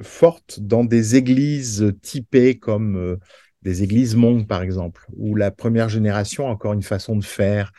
fortes 0.00 0.60
dans 0.60 0.84
des 0.84 1.16
églises 1.16 1.92
typées 2.02 2.58
comme 2.58 2.96
euh, 2.96 3.16
des 3.62 3.82
églises 3.82 4.16
mondes, 4.16 4.46
par 4.46 4.62
exemple, 4.62 5.06
où 5.16 5.34
la 5.34 5.50
première 5.50 5.88
génération 5.88 6.48
a 6.48 6.50
encore 6.50 6.72
une 6.72 6.82
façon 6.82 7.16
de 7.16 7.24
faire 7.24 7.72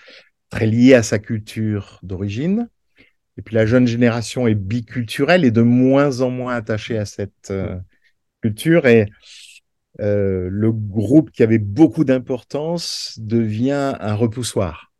très 0.50 0.67
liée 0.67 0.93
à 0.93 1.04
sa 1.04 1.19
culture 1.19 2.00
d'origine. 2.04 2.69
Et 3.38 3.41
puis 3.41 3.56
la 3.56 3.65
jeune 3.65 3.88
génération 3.88 4.48
est 4.48 4.56
biculturelle 4.56 5.43
et 5.43 5.52
de 5.52 5.62
moins 5.62 6.22
en 6.22 6.30
moins 6.30 6.56
attachée 6.56 6.98
à 6.98 7.06
cette 7.06 7.50
euh, 7.52 7.76
culture. 8.41 8.86
Et 8.86 9.08
euh, 10.00 10.48
le 10.52 10.72
groupe 10.72 11.32
qui 11.32 11.43
avait 11.43 11.60
beaucoup 11.60 12.04
d'importance 12.04 13.17
devient 13.22 13.96
un 14.00 14.15
repoussoir. 14.15 14.91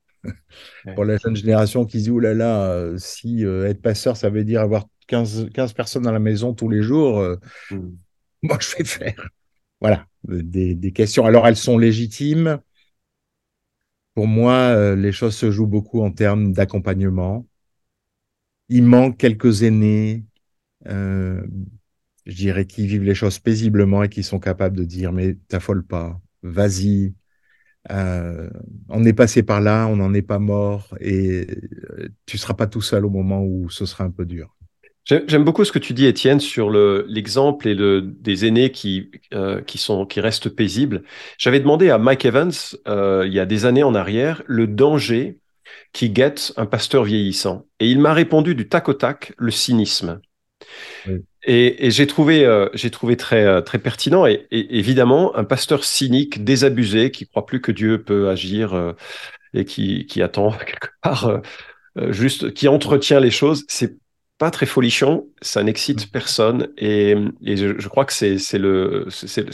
Pour 0.96 1.04
la 1.04 1.18
jeune 1.18 1.36
génération 1.36 1.86
qui 1.86 2.02
dit, 2.02 2.12
oh 2.12 2.20
là 2.20 2.34
là, 2.34 2.72
euh, 2.72 2.98
si 2.98 3.46
euh, 3.46 3.68
être 3.68 3.82
passeur, 3.82 4.16
ça 4.16 4.30
veut 4.30 4.44
dire 4.44 4.62
avoir 4.62 4.86
15, 5.08 5.50
15 5.54 5.74
personnes 5.74 6.04
dans 6.04 6.12
la 6.12 6.20
maison 6.20 6.54
tous 6.54 6.70
les 6.70 6.82
jours, 6.82 7.22
hmm. 7.72 7.92
moi, 8.44 8.58
je 8.62 8.78
vais 8.78 8.84
faire. 8.84 9.30
Voilà, 9.84 10.08
des, 10.28 10.74
des, 10.76 10.92
questions. 10.92 11.26
Alors, 11.26 11.46
elles 11.48 11.56
sont 11.58 11.78
légitimes. 11.78 12.60
Pour 14.16 14.26
moi, 14.28 14.96
les 14.96 15.12
choses 15.12 15.36
se 15.36 15.52
jouent 15.52 15.68
beaucoup 15.68 16.02
en 16.02 16.12
termes 16.12 16.52
d'accompagnement. 16.54 17.46
Il 18.68 18.84
manque 18.84 19.18
quelques 19.18 19.64
aînés, 19.64 20.26
je 22.26 22.36
dirais, 22.36 22.66
qui 22.66 22.88
vivent 22.88 23.04
les 23.04 23.16
choses 23.16 23.40
paisiblement 23.40 24.04
et 24.04 24.10
qui 24.10 24.24
sont 24.24 24.40
capables 24.40 24.78
de 24.78 24.84
dire, 24.86 25.12
mais 25.12 25.36
t'affole 25.48 25.86
pas, 25.86 26.20
vas-y, 26.42 27.14
euh, 27.92 28.50
on 28.90 29.04
est 29.06 29.14
passé 29.14 29.44
par 29.44 29.62
là, 29.62 29.88
on 29.88 29.98
n'en 29.98 30.14
est 30.14 30.22
pas 30.22 30.40
mort 30.40 30.96
et 31.02 31.48
euh, 32.00 32.10
tu 32.26 32.38
seras 32.38 32.54
pas 32.54 32.68
tout 32.68 32.82
seul 32.82 33.06
au 33.06 33.10
moment 33.10 33.44
où 33.44 33.70
ce 33.70 33.86
sera 33.86 34.06
un 34.06 34.12
peu 34.12 34.26
dur. 34.26 34.56
J'aime 35.06 35.44
beaucoup 35.44 35.66
ce 35.66 35.72
que 35.74 35.80
tu 35.80 35.94
dis, 35.94 36.06
Étienne, 36.06 36.40
sur 36.40 36.70
l'exemple 36.72 37.68
et 37.68 37.74
le, 37.74 38.02
des 38.02 38.46
aînés 38.46 38.72
qui, 38.72 39.12
euh, 39.34 39.62
qui, 39.62 39.78
sont, 39.78 40.06
qui 40.06 40.22
restent 40.22 40.50
paisibles. 40.50 41.04
J'avais 41.38 41.60
demandé 41.60 41.90
à 41.90 41.98
Mike 41.98 42.24
Evans, 42.26 42.54
il 42.86 43.34
y 43.34 43.40
a 43.40 43.46
des 43.46 43.66
années 43.66 43.84
en 43.84 43.96
arrière, 43.96 44.44
le 44.48 44.66
danger 44.66 45.40
qui 45.92 46.10
guette 46.10 46.54
un 46.58 46.66
pasteur 46.66 47.04
vieillissant. 47.04 47.66
Et 47.80 47.90
il 47.90 48.00
m'a 48.00 48.14
répondu 48.14 48.56
du 48.56 48.68
tac 48.68 48.90
au 48.90 48.94
tac, 48.94 49.34
le 49.38 49.52
cynisme. 49.52 50.22
Et, 51.46 51.92
j'ai 51.92 52.08
trouvé, 52.08 52.46
euh, 52.46 52.70
j'ai 52.74 52.90
trouvé 52.90 53.18
très, 53.18 53.46
euh, 53.46 53.62
très 53.62 53.80
pertinent. 53.80 54.26
Et, 54.26 54.48
évidemment, 54.52 55.36
un 55.36 55.44
pasteur 55.44 55.84
cynique, 55.84 56.44
désabusé, 56.44 57.12
qui 57.12 57.28
croit 57.28 57.46
plus 57.46 57.62
que 57.62 57.72
Dieu 57.72 58.02
peut 58.02 58.30
agir 58.30 58.74
euh, 58.74 58.94
et 59.54 59.66
qui, 59.66 60.06
qui 60.08 60.22
attend 60.22 60.52
quelque 60.66 60.90
part 61.02 61.42
juste, 62.10 62.54
qui 62.54 62.68
entretient 62.68 63.20
les 63.20 63.32
choses, 63.32 63.66
c'est 63.68 63.98
pas 64.44 64.52
très 64.52 64.66
folichon, 64.66 65.26
ça 65.44 65.64
n'excite 65.64 66.12
personne. 66.12 66.70
Et, 66.78 67.16
et 67.46 67.58
je, 67.58 67.80
je, 67.80 67.88
crois 67.88 68.06
que 68.06 68.14
c'est, 68.14 68.38
le, 68.58 69.06
c'est, 69.10 69.46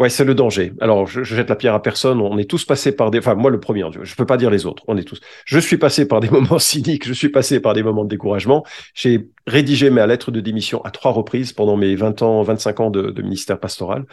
Ouais, 0.00 0.08
c'est 0.08 0.24
le 0.24 0.34
danger. 0.34 0.72
Alors, 0.80 1.06
je, 1.06 1.22
jette 1.22 1.50
la 1.50 1.56
pierre 1.56 1.74
à 1.74 1.82
personne. 1.82 2.22
On 2.22 2.38
est 2.38 2.48
tous 2.48 2.64
passés 2.64 2.90
par 2.90 3.10
des. 3.10 3.18
Enfin, 3.18 3.34
moi, 3.34 3.50
le 3.50 3.60
premier, 3.60 3.84
je 4.02 4.14
peux 4.16 4.24
pas 4.24 4.38
dire 4.38 4.48
les 4.48 4.64
autres. 4.64 4.82
On 4.88 4.96
est 4.96 5.04
tous. 5.04 5.20
Je 5.44 5.58
suis 5.58 5.76
passé 5.76 6.08
par 6.08 6.20
des 6.20 6.30
moments 6.30 6.58
cyniques. 6.58 7.06
Je 7.06 7.12
suis 7.12 7.28
passé 7.28 7.60
par 7.60 7.74
des 7.74 7.82
moments 7.82 8.04
de 8.04 8.08
découragement. 8.08 8.64
J'ai 8.94 9.28
rédigé 9.46 9.90
ma 9.90 10.06
lettre 10.06 10.30
de 10.30 10.40
démission 10.40 10.82
à 10.86 10.90
trois 10.90 11.12
reprises 11.12 11.52
pendant 11.52 11.76
mes 11.76 11.96
20 11.96 12.22
ans, 12.22 12.42
25 12.42 12.80
ans 12.80 12.90
de, 12.90 13.10
de 13.10 13.22
ministère 13.22 13.60
pastoral. 13.60 14.06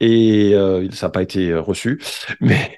Et 0.00 0.52
euh, 0.54 0.90
ça 0.90 1.06
n'a 1.06 1.10
pas 1.10 1.22
été 1.22 1.54
reçu. 1.54 2.00
Mais, 2.40 2.76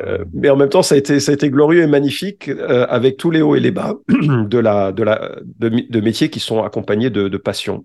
euh, 0.00 0.24
mais 0.32 0.48
en 0.48 0.56
même 0.56 0.70
temps, 0.70 0.82
ça 0.82 0.94
a 0.94 0.98
été, 0.98 1.20
ça 1.20 1.32
a 1.32 1.34
été 1.34 1.50
glorieux 1.50 1.82
et 1.82 1.86
magnifique 1.86 2.48
euh, 2.48 2.86
avec 2.88 3.18
tous 3.18 3.30
les 3.30 3.42
hauts 3.42 3.54
et 3.54 3.60
les 3.60 3.70
bas 3.70 3.94
de 4.08 4.58
la, 4.58 4.92
de 4.92 5.02
la, 5.02 5.36
de, 5.58 5.68
de 5.68 5.99
métiers 6.00 6.30
qui 6.30 6.40
sont 6.40 6.62
accompagnés 6.62 7.10
de, 7.10 7.28
de 7.28 7.36
passion. 7.36 7.84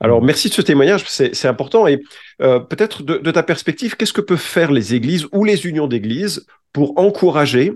Alors, 0.00 0.22
merci 0.22 0.48
de 0.48 0.54
ce 0.54 0.62
témoignage. 0.62 1.04
C'est 1.06 1.46
important. 1.46 1.86
Et 1.86 2.00
euh, 2.42 2.60
peut-être 2.60 3.02
de, 3.02 3.30
ta 3.30 3.42
perspective, 3.42 3.96
qu'est-ce 3.96 4.12
que 4.12 4.20
peuvent 4.20 4.38
faire 4.38 4.72
les 4.72 4.94
églises 4.94 5.26
ou 5.32 5.44
les 5.44 5.66
unions 5.66 5.86
d'églises 5.86 6.46
pour 6.72 6.98
encourager 6.98 7.72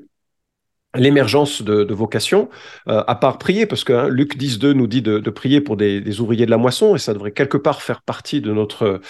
l'émergence 0.97 1.63
de, 1.63 1.85
de 1.85 1.95
vocations, 1.95 2.49
euh, 2.89 3.05
à 3.07 3.15
part 3.15 3.39
prier, 3.39 3.65
parce 3.65 3.85
que 3.85 3.93
hein, 3.93 4.09
Luc 4.09 4.37
10.2 4.37 4.73
nous 4.73 4.89
dit 4.89 5.03
de, 5.03 5.19
prier 5.31 5.61
pour 5.61 5.77
des, 5.77 6.21
ouvriers 6.21 6.47
de 6.47 6.51
la 6.51 6.57
moisson, 6.57 6.97
et 6.97 6.99
ça 6.99 7.15
devrait 7.15 7.31
quelque 7.31 7.57
part 7.57 7.81
faire 7.81 8.03
partie 8.03 8.41
de 8.41 8.53
notre 8.53 9.01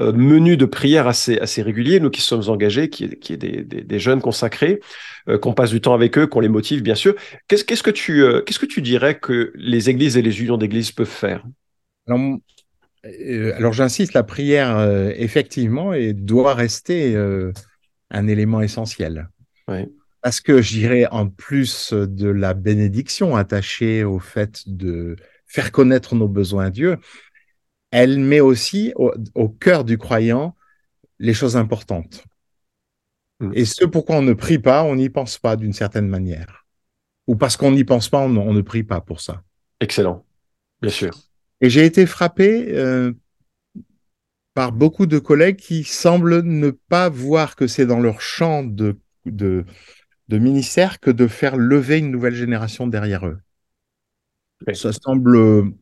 menu 0.00 0.56
de 0.56 0.64
prière 0.64 1.06
assez, 1.06 1.38
assez 1.38 1.62
régulier, 1.62 2.00
nous 2.00 2.10
qui 2.10 2.20
sommes 2.20 2.48
engagés, 2.48 2.88
qui 2.88 3.04
est, 3.04 3.18
qui 3.18 3.32
est 3.32 3.36
des, 3.36 3.62
des, 3.62 3.98
jeunes 3.98 4.20
consacrés, 4.20 4.80
qu'on 5.40 5.52
passe 5.52 5.70
du 5.70 5.80
temps 5.80 5.94
avec 5.94 6.16
eux, 6.18 6.26
qu'on 6.26 6.40
les 6.40 6.48
motive, 6.48 6.82
bien 6.82 6.94
sûr. 6.94 7.14
Qu'est-ce 7.48 7.64
qu'est-ce 7.64 7.82
que 7.82 7.90
tu 7.90 8.24
qu'est-ce 8.44 8.58
que 8.58 8.66
tu 8.66 8.82
dirais 8.82 9.18
que 9.18 9.52
les 9.54 9.90
églises 9.90 10.16
et 10.16 10.22
les 10.22 10.40
unions 10.40 10.56
d'églises 10.56 10.92
peuvent 10.92 11.06
faire? 11.06 11.44
Alors, 12.06 12.38
alors 13.56 13.72
j'insiste, 13.72 14.14
la 14.14 14.22
prière, 14.22 14.80
effectivement, 15.16 15.92
et 15.92 16.12
doit 16.12 16.54
rester 16.54 17.16
un 18.10 18.26
élément 18.26 18.60
essentiel. 18.60 19.28
Oui. 19.68 19.86
Parce 20.22 20.40
que 20.40 20.60
je 20.60 20.72
dirais, 20.72 21.06
en 21.10 21.28
plus 21.28 21.92
de 21.92 22.28
la 22.28 22.52
bénédiction 22.52 23.36
attachée 23.36 24.04
au 24.04 24.18
fait 24.18 24.62
de 24.66 25.16
faire 25.46 25.72
connaître 25.72 26.14
nos 26.14 26.28
besoins 26.28 26.66
à 26.66 26.70
Dieu, 26.70 26.98
elle 27.90 28.18
met 28.18 28.40
aussi 28.40 28.92
au, 28.96 29.48
cœur 29.48 29.84
du 29.84 29.98
croyant 29.98 30.56
les 31.18 31.34
choses 31.34 31.56
importantes. 31.56 32.24
Mm. 33.40 33.52
Et 33.54 33.64
ce 33.64 33.84
pourquoi 33.84 34.16
on 34.16 34.22
ne 34.22 34.32
prie 34.32 34.58
pas, 34.58 34.84
on 34.84 34.96
n'y 34.96 35.10
pense 35.10 35.38
pas 35.38 35.56
d'une 35.56 35.72
certaine 35.72 36.08
manière. 36.08 36.66
Ou 37.26 37.36
parce 37.36 37.56
qu'on 37.56 37.72
n'y 37.72 37.84
pense 37.84 38.08
pas, 38.08 38.18
on, 38.18 38.52
ne 38.52 38.60
prie 38.60 38.82
pas 38.82 39.00
pour 39.00 39.20
ça. 39.20 39.42
Excellent, 39.80 40.24
bien 40.80 40.90
sûr. 40.90 41.10
Et 41.60 41.70
j'ai 41.70 41.84
été 41.84 42.06
frappé 42.06 42.72
euh, 42.72 43.12
par 44.54 44.72
beaucoup 44.72 45.06
de 45.06 45.18
collègues 45.18 45.56
qui 45.56 45.84
semblent 45.84 46.42
ne 46.42 46.70
pas 46.70 47.08
voir 47.08 47.54
que 47.54 47.66
c'est 47.66 47.86
dans 47.86 48.00
leur 48.00 48.20
champ 48.20 48.64
de, 48.64 48.98
de, 49.26 49.64
de 50.28 50.38
ministère 50.38 51.00
que 51.00 51.10
de 51.10 51.26
faire 51.26 51.56
lever 51.56 51.98
une 51.98 52.10
nouvelle 52.10 52.34
génération 52.34 52.86
derrière 52.86 53.26
eux. 53.26 53.38
Ça 54.74 54.92
semble, 54.92 55.72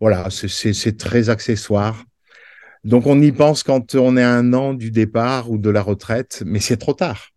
voilà, 0.00 0.28
c'est 0.30 0.96
très 0.96 1.28
accessoire. 1.28 2.04
Donc 2.84 3.06
on 3.06 3.20
y 3.20 3.32
pense 3.32 3.62
quand 3.62 3.94
on 3.94 4.16
est 4.16 4.22
un 4.22 4.52
an 4.52 4.74
du 4.74 4.90
départ 4.90 5.50
ou 5.50 5.58
de 5.58 5.70
la 5.70 5.82
retraite, 5.82 6.42
mais 6.46 6.60
c'est 6.60 6.76
trop 6.76 6.94
tard. 6.94 7.28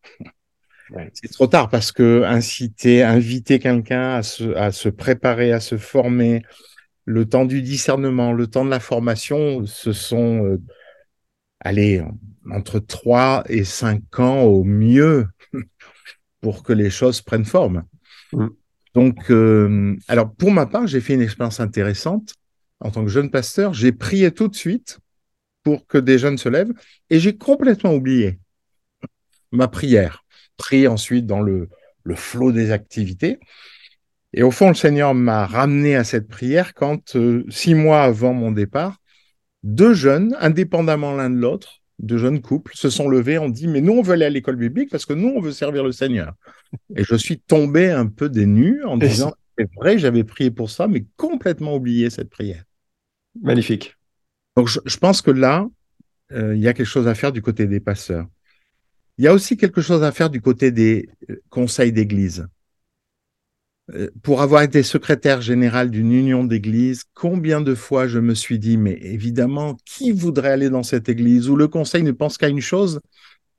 C'est 1.13 1.31
trop 1.31 1.47
tard 1.47 1.69
parce 1.69 1.91
que 1.91 2.23
inciter, 2.25 3.01
inviter 3.01 3.59
quelqu'un 3.59 4.15
à 4.15 4.23
se, 4.23 4.53
à 4.55 4.71
se 4.71 4.89
préparer, 4.89 5.53
à 5.53 5.61
se 5.61 5.77
former, 5.77 6.43
le 7.05 7.25
temps 7.27 7.45
du 7.45 7.61
discernement, 7.61 8.33
le 8.33 8.47
temps 8.47 8.65
de 8.65 8.69
la 8.69 8.79
formation, 8.79 9.65
ce 9.65 9.93
sont, 9.93 10.45
euh, 10.45 10.61
allez, 11.59 12.03
entre 12.49 12.79
trois 12.79 13.43
et 13.47 13.63
cinq 13.63 14.19
ans 14.19 14.41
au 14.43 14.63
mieux 14.63 15.27
pour 16.41 16.61
que 16.61 16.73
les 16.73 16.89
choses 16.89 17.21
prennent 17.21 17.45
forme. 17.45 17.83
Mm. 18.33 18.47
Donc, 18.93 19.31
euh, 19.31 19.95
alors 20.07 20.33
pour 20.33 20.51
ma 20.51 20.65
part, 20.65 20.87
j'ai 20.87 20.99
fait 20.99 21.13
une 21.13 21.21
expérience 21.21 21.61
intéressante 21.61 22.35
en 22.81 22.91
tant 22.91 23.03
que 23.03 23.11
jeune 23.11 23.31
pasteur. 23.31 23.73
J'ai 23.73 23.91
prié 23.91 24.31
tout 24.31 24.47
de 24.47 24.55
suite 24.55 24.99
pour 25.63 25.87
que 25.87 25.97
des 25.97 26.17
jeunes 26.17 26.37
se 26.37 26.49
lèvent 26.49 26.73
et 27.09 27.19
j'ai 27.19 27.37
complètement 27.37 27.93
oublié 27.93 28.39
ma 29.51 29.67
prière. 29.67 30.23
Prié 30.57 30.87
ensuite 30.87 31.25
dans 31.25 31.41
le, 31.41 31.69
le 32.03 32.15
flot 32.15 32.51
des 32.51 32.71
activités. 32.71 33.39
Et 34.33 34.43
au 34.43 34.51
fond, 34.51 34.69
le 34.69 34.75
Seigneur 34.75 35.13
m'a 35.13 35.45
ramené 35.45 35.95
à 35.95 36.03
cette 36.03 36.27
prière 36.27 36.73
quand, 36.73 37.15
euh, 37.15 37.43
six 37.49 37.75
mois 37.75 38.03
avant 38.03 38.33
mon 38.33 38.51
départ, 38.51 38.97
deux 39.63 39.93
jeunes, 39.93 40.35
indépendamment 40.39 41.13
l'un 41.13 41.29
de 41.29 41.35
l'autre, 41.35 41.81
de 41.99 42.17
jeunes 42.17 42.41
couples 42.41 42.71
se 42.75 42.89
sont 42.89 43.07
levés, 43.07 43.37
ont 43.37 43.49
dit, 43.49 43.67
mais 43.67 43.81
nous, 43.81 43.93
on 43.93 44.01
veut 44.01 44.13
aller 44.13 44.25
à 44.25 44.29
l'école 44.29 44.55
biblique 44.55 44.89
parce 44.89 45.05
que 45.05 45.13
nous, 45.13 45.27
on 45.29 45.41
veut 45.41 45.51
servir 45.51 45.83
le 45.83 45.91
Seigneur. 45.91 46.33
Et 46.95 47.03
je 47.03 47.15
suis 47.15 47.39
tombé 47.39 47.91
un 47.91 48.07
peu 48.07 48.29
des 48.29 48.45
nues 48.45 48.83
en 48.85 48.97
disant, 48.97 49.33
c'est 49.57 49.69
vrai, 49.75 49.99
j'avais 49.99 50.23
prié 50.23 50.49
pour 50.49 50.69
ça, 50.69 50.87
mais 50.87 51.05
complètement 51.17 51.75
oublié 51.75 52.09
cette 52.09 52.29
prière. 52.29 52.63
Magnifique. 53.39 53.95
Donc, 54.55 54.67
je, 54.67 54.97
pense 54.97 55.21
que 55.21 55.31
là, 55.31 55.67
euh, 56.31 56.55
il 56.55 56.61
y 56.61 56.67
a 56.67 56.73
quelque 56.73 56.87
chose 56.87 57.07
à 57.07 57.15
faire 57.15 57.31
du 57.31 57.41
côté 57.41 57.67
des 57.67 57.79
pasteurs. 57.79 58.27
Il 59.17 59.25
y 59.25 59.27
a 59.27 59.33
aussi 59.33 59.57
quelque 59.57 59.81
chose 59.81 60.03
à 60.03 60.11
faire 60.11 60.29
du 60.29 60.41
côté 60.41 60.71
des 60.71 61.09
euh, 61.29 61.41
conseils 61.49 61.91
d'église. 61.91 62.47
Euh, 63.93 64.09
pour 64.21 64.41
avoir 64.41 64.61
été 64.61 64.83
secrétaire 64.83 65.41
général 65.41 65.89
d'une 65.89 66.11
union 66.11 66.43
d'église, 66.43 67.03
combien 67.13 67.61
de 67.61 67.75
fois 67.75 68.07
je 68.07 68.19
me 68.19 68.33
suis 68.33 68.59
dit, 68.59 68.77
mais 68.77 68.97
évidemment, 69.01 69.77
qui 69.85 70.11
voudrait 70.11 70.51
aller 70.51 70.69
dans 70.69 70.83
cette 70.83 71.09
église? 71.09 71.49
Où 71.49 71.55
le 71.55 71.67
conseil 71.67 72.03
ne 72.03 72.11
pense 72.11 72.37
qu'à 72.37 72.49
une 72.49 72.61
chose, 72.61 72.99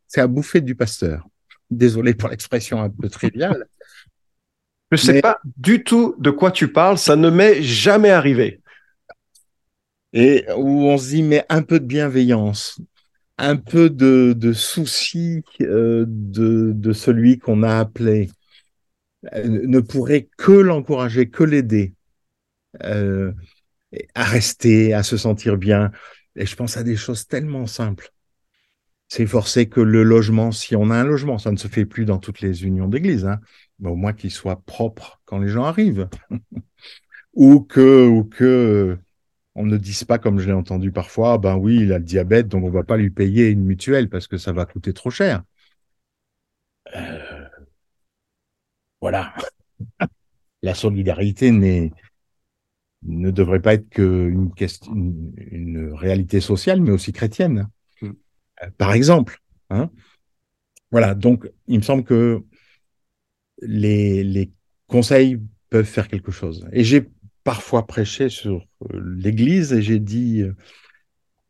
c'est 0.07 0.21
à 0.21 0.27
bouffer 0.27 0.61
du 0.61 0.75
pasteur. 0.75 1.27
Désolé 1.71 2.15
pour 2.15 2.29
l'expression 2.29 2.81
un 2.81 2.91
peu 2.91 3.09
triviale. 3.09 3.67
Je 4.93 4.97
ne 4.97 5.15
sais 5.15 5.21
pas 5.23 5.39
du 5.57 5.85
tout 5.85 6.15
de 6.19 6.31
quoi 6.31 6.51
tu 6.51 6.71
parles, 6.71 6.99
ça 6.99 7.17
ne 7.17 7.31
m'est 7.31 7.63
jamais 7.63 8.11
arrivé. 8.11 8.61
Et 10.13 10.45
où 10.57 10.85
on 10.85 10.99
se 10.99 11.09
dit, 11.09 11.23
mais 11.23 11.45
un 11.49 11.63
peu 11.63 11.81
de 11.81 11.87
bienveillance, 11.87 12.81
un 13.39 13.57
peu 13.57 13.91
de, 13.91 14.53
souci 14.53 15.43
euh, 15.61 16.05
de, 16.07 16.93
celui 16.93 17.39
qu'on 17.39 17.63
a 17.63 17.79
appelé, 17.79 18.31
ne 19.45 19.81
pourrait 19.81 20.29
que 20.37 20.53
l'encourager, 20.53 21.29
que 21.29 21.45
l'aider 21.45 21.95
euh, 22.85 23.33
à 24.15 24.25
rester, 24.25 24.95
à 24.95 25.03
se 25.03 25.17
sentir 25.17 25.57
bien. 25.57 25.91
Et 26.37 26.47
je 26.47 26.57
pense 26.57 26.77
à 26.77 26.83
des 26.83 26.97
choses 26.97 27.27
tellement 27.27 27.67
simples. 27.67 28.11
C'est 29.09 29.27
forcé 29.27 29.69
que 29.69 29.81
le 29.81 30.03
logement, 30.03 30.53
si 30.53 30.75
on 30.75 30.91
a 30.91 30.97
un 30.97 31.05
logement, 31.05 31.39
ça 31.39 31.53
ne 31.53 31.57
se 31.59 31.69
fait 31.69 31.85
plus 31.85 32.07
dans 32.07 32.19
toutes 32.19 32.41
les 32.41 32.65
unions 32.65 32.89
d'église, 32.89 33.27
hein, 33.27 33.41
au 33.85 33.95
moins 33.95 34.15
qu'il 34.15 34.31
soit 34.31 34.63
propre 34.65 35.21
quand 35.27 35.39
les 35.39 35.49
gens 35.49 35.65
arrivent. 35.65 36.09
ou 37.35 37.61
que, 37.61 38.07
ou 38.07 38.25
que 38.25 38.99
on 39.55 39.67
ne 39.67 39.77
dise 39.77 40.05
pas, 40.05 40.19
comme 40.19 40.39
je 40.39 40.47
l'ai 40.47 40.53
entendu 40.53 40.93
parfois, 40.93 41.39
ben 41.39 41.57
oui, 41.57 41.81
il 41.83 41.93
a 41.93 41.99
le 41.99 42.05
diabète, 42.05 42.49
donc 42.49 42.65
on 42.65 42.71
va 42.71 42.85
pas 42.85 42.97
lui 42.97 43.11
payer 43.11 43.49
une 43.51 43.65
mutuelle 43.65 44.09
parce 44.09 44.27
que 44.27 44.39
ça 44.39 44.53
va 44.53 44.65
coûter 44.67 44.93
trop 44.93 45.11
cher. 45.11 45.43
Euh, 46.97 47.49
voilà. 49.01 49.35
La 50.63 50.75
solidarité 50.75 51.51
ne 51.51 53.31
devrait 53.31 53.61
pas 53.61 53.75
être 53.75 53.89
qu'une 53.89 54.53
une, 55.51 55.93
réalité 55.93 56.41
sociale, 56.41 56.81
mais 56.81 56.93
aussi 56.93 57.13
chrétienne. 57.13 57.69
Mm. 58.01 58.11
Euh, 58.63 58.71
par 58.79 58.93
exemple. 58.93 59.39
Hein. 59.71 59.91
Voilà, 60.93 61.15
donc 61.15 61.51
il 61.67 61.79
me 61.79 61.83
semble 61.83 62.05
que 62.05 62.45
les, 63.61 64.23
les 64.23 64.53
conseils 64.87 65.41
peuvent 65.71 65.85
faire 65.85 66.07
quelque 66.07 66.31
chose. 66.31 66.69
Et 66.73 66.85
j'ai 66.85 67.09
parfois 67.45 67.87
prêché 67.87 68.29
sur 68.29 68.67
euh, 68.93 69.01
l'Église 69.17 69.73
et 69.73 69.83
j'ai 69.83 69.99
dit, 69.99 70.43
euh, 70.43 70.55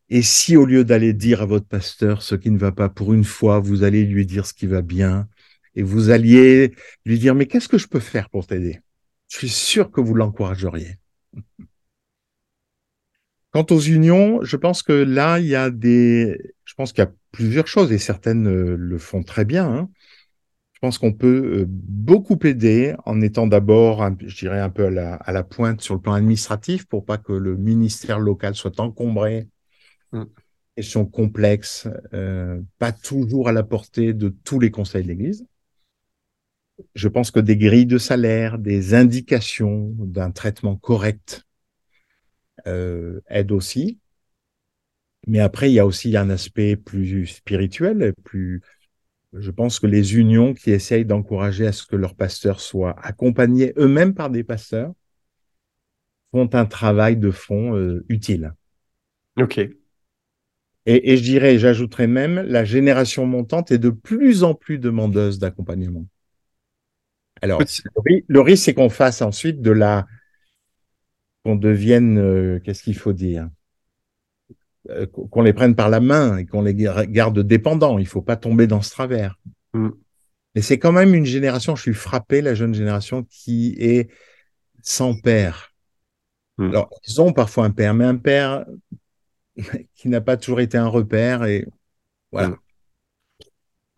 et 0.09 0.23
si 0.23 0.57
au 0.57 0.67
lieu 0.67 0.85
d'aller 0.85 1.13
dire 1.13 1.43
à 1.43 1.47
votre 1.47 1.67
pasteur 1.67 2.23
ce 2.23 2.35
qui 2.35 2.51
ne 2.51 2.59
va 2.59 2.73
pas 2.73 2.89
pour 2.89 3.13
une 3.13 3.25
fois, 3.25 3.61
vous 3.61 3.83
allez 3.83 4.05
lui 4.05 4.27
dire 4.27 4.47
ce 4.47 4.55
qui 4.55 4.67
va 4.67 4.83
bien, 4.83 5.29
et 5.75 5.83
vous 5.83 6.11
alliez 6.11 6.75
lui 7.07 7.19
dire, 7.19 7.35
mais 7.35 7.47
qu'est-ce 7.47 7.69
que 7.69 7.79
je 7.79 7.89
peux 7.89 8.01
faire 8.01 8.29
pour 8.29 8.47
t'aider? 8.47 8.81
Je 9.29 9.39
suis 9.39 9.49
sûr 9.49 9.91
que 9.91 10.01
vous 10.01 10.15
l'encourageriez. 10.15 10.97
Quant 13.53 13.67
aux 13.71 13.81
unions, 13.81 14.43
je 14.43 14.57
pense 14.57 14.83
que 14.83 14.93
là, 14.93 15.39
il 15.39 15.47
y 15.47 15.55
a 15.55 15.71
des, 15.71 16.39
je 16.65 16.75
pense 16.75 16.93
qu'il 16.93 17.05
y 17.05 17.07
a 17.07 17.13
plusieurs 17.33 17.67
choses 17.67 17.93
et 17.93 17.99
certaines 17.99 18.49
euh, 18.49 18.77
le 18.79 18.99
font 18.99 19.23
très 19.23 19.45
bien. 19.45 19.67
Hein. 19.67 19.91
Je 20.83 20.89
pense 20.89 20.99
qu'on 20.99 21.13
peut 21.13 21.61
euh, 21.61 21.65
beaucoup 21.69 22.37
aider 22.43 22.97
en 23.07 23.21
étant 23.21 23.47
d'abord, 23.47 24.05
je 24.19 24.37
dirais, 24.37 24.59
un 24.59 24.69
peu 24.69 24.87
à 24.87 24.91
la, 24.91 25.15
à 25.15 25.31
la, 25.31 25.45
pointe 25.45 25.81
sur 25.81 25.95
le 25.95 26.01
plan 26.01 26.15
administratif 26.15 26.87
pour 26.87 27.05
pas 27.05 27.19
que 27.19 27.33
le 27.33 27.57
ministère 27.57 28.19
local 28.19 28.57
soit 28.57 28.81
encombré. 28.81 29.47
Mm. 30.11 30.25
Questions 30.75 31.07
complexes, 31.07 31.87
euh, 32.15 32.61
pas 32.81 32.91
toujours 32.91 33.49
à 33.49 33.53
la 33.53 33.63
portée 33.63 34.13
de 34.13 34.35
tous 34.43 34.59
les 34.59 34.73
conseils 34.73 35.05
de 35.05 35.09
l'Église 35.09 35.47
je 36.95 37.09
pense 37.09 37.31
que 37.31 37.41
des 37.41 37.57
grilles 37.57 37.87
de 37.87 37.99
salaire, 37.99 38.59
des 38.59 38.95
indications 38.95 39.95
d'un 39.99 40.31
traitement 40.31 40.77
correct 40.77 41.47
euh, 42.67 43.21
aident 43.29 43.53
aussi. 43.53 43.99
Mais 45.27 45.39
après, 45.39 45.71
il 45.71 45.75
y 45.75 45.79
a 45.79 45.87
aussi 45.87 46.17
un 46.17 46.31
aspect 46.31 46.77
plus 46.77 47.27
spirituel, 47.27 48.13
plus. 48.25 48.61
Je 49.39 49.51
pense 49.51 49.81
que 49.81 49.87
les 49.87 50.17
unions 50.17 50.53
qui 50.53 50.71
essayent 50.71 51.07
d'encourager 51.07 51.67
à 51.67 51.73
ce 51.73 51.87
que 51.87 51.97
leurs 51.97 52.15
pasteurs 52.15 52.61
soient 52.61 52.97
accompagnés 53.03 53.73
eux-mêmes 53.79 54.15
par 54.15 54.31
des 54.31 54.45
pasteurs 54.45 54.93
font 56.33 56.51
un 56.55 56.67
travail 56.67 57.17
de 57.17 57.31
fond 57.31 57.77
euh, 57.77 58.05
utile. 58.09 58.55
Ok. 59.39 59.59
Et, 60.85 61.13
et 61.13 61.17
je 61.17 61.23
dirais, 61.23 61.59
j'ajouterais 61.59 62.07
même, 62.09 62.41
la 62.41 62.65
génération 62.65 63.27
montante 63.27 63.71
est 63.71 63.79
de 63.79 63.91
plus 63.91 64.43
en 64.43 64.55
plus 64.55 64.79
demandeuse 64.79 65.39
d'accompagnement. 65.39 66.07
Alors, 67.41 67.63
le 68.29 68.41
risque, 68.41 68.65
c'est 68.65 68.75
qu'on 68.75 68.89
fasse 68.89 69.23
ensuite 69.23 69.61
de 69.63 69.71
la. 69.71 70.07
qu'on 71.45 71.57
devienne. 71.57 72.19
Euh, 72.19 72.61
qu'est-ce 72.61 72.83
qu'il 72.83 72.97
faut 72.97 73.13
dire? 73.13 73.49
Euh, 74.91 75.07
Qu'on 75.07 75.43
les 75.43 75.53
prenne 75.53 75.75
par 75.75 75.89
la 75.89 76.01
main 76.01 76.39
et 76.39 76.47
qu'on 76.47 76.63
les 76.63 76.75
garde 76.75 77.39
dépendants. 77.41 77.99
Il 77.99 78.05
ne 78.05 78.09
faut 78.09 78.23
pas 78.23 78.37
tomber 78.37 78.67
dans 78.67 78.83
ce 78.83 78.91
travers. 78.91 79.39
Mm. 79.75 79.91
Mais 80.55 80.63
c'est 80.63 80.79
quand 80.79 80.93
même 80.93 81.15
une 81.15 81.25
génération, 81.25 81.77
je 81.77 81.83
suis 81.83 81.95
frappé, 81.95 82.43
la 82.43 82.55
jeune 82.55 82.75
génération, 82.75 83.25
qui 83.25 83.75
est 83.79 84.11
sans 84.83 85.15
père. 85.19 85.73
Mm. 86.59 86.71
Alors, 86.71 86.91
ils 87.07 87.21
ont 87.21 87.33
parfois 87.33 87.65
un 87.65 87.71
père, 87.71 87.95
mais 87.95 88.05
un 88.05 88.17
père 88.17 88.65
qui 89.95 90.09
n'a 90.09 90.21
pas 90.21 90.37
toujours 90.37 90.61
été 90.61 90.77
un 90.79 90.89
repère. 90.89 91.45
Et 91.45 91.67
voilà. 92.33 92.49
Mm. 92.49 92.57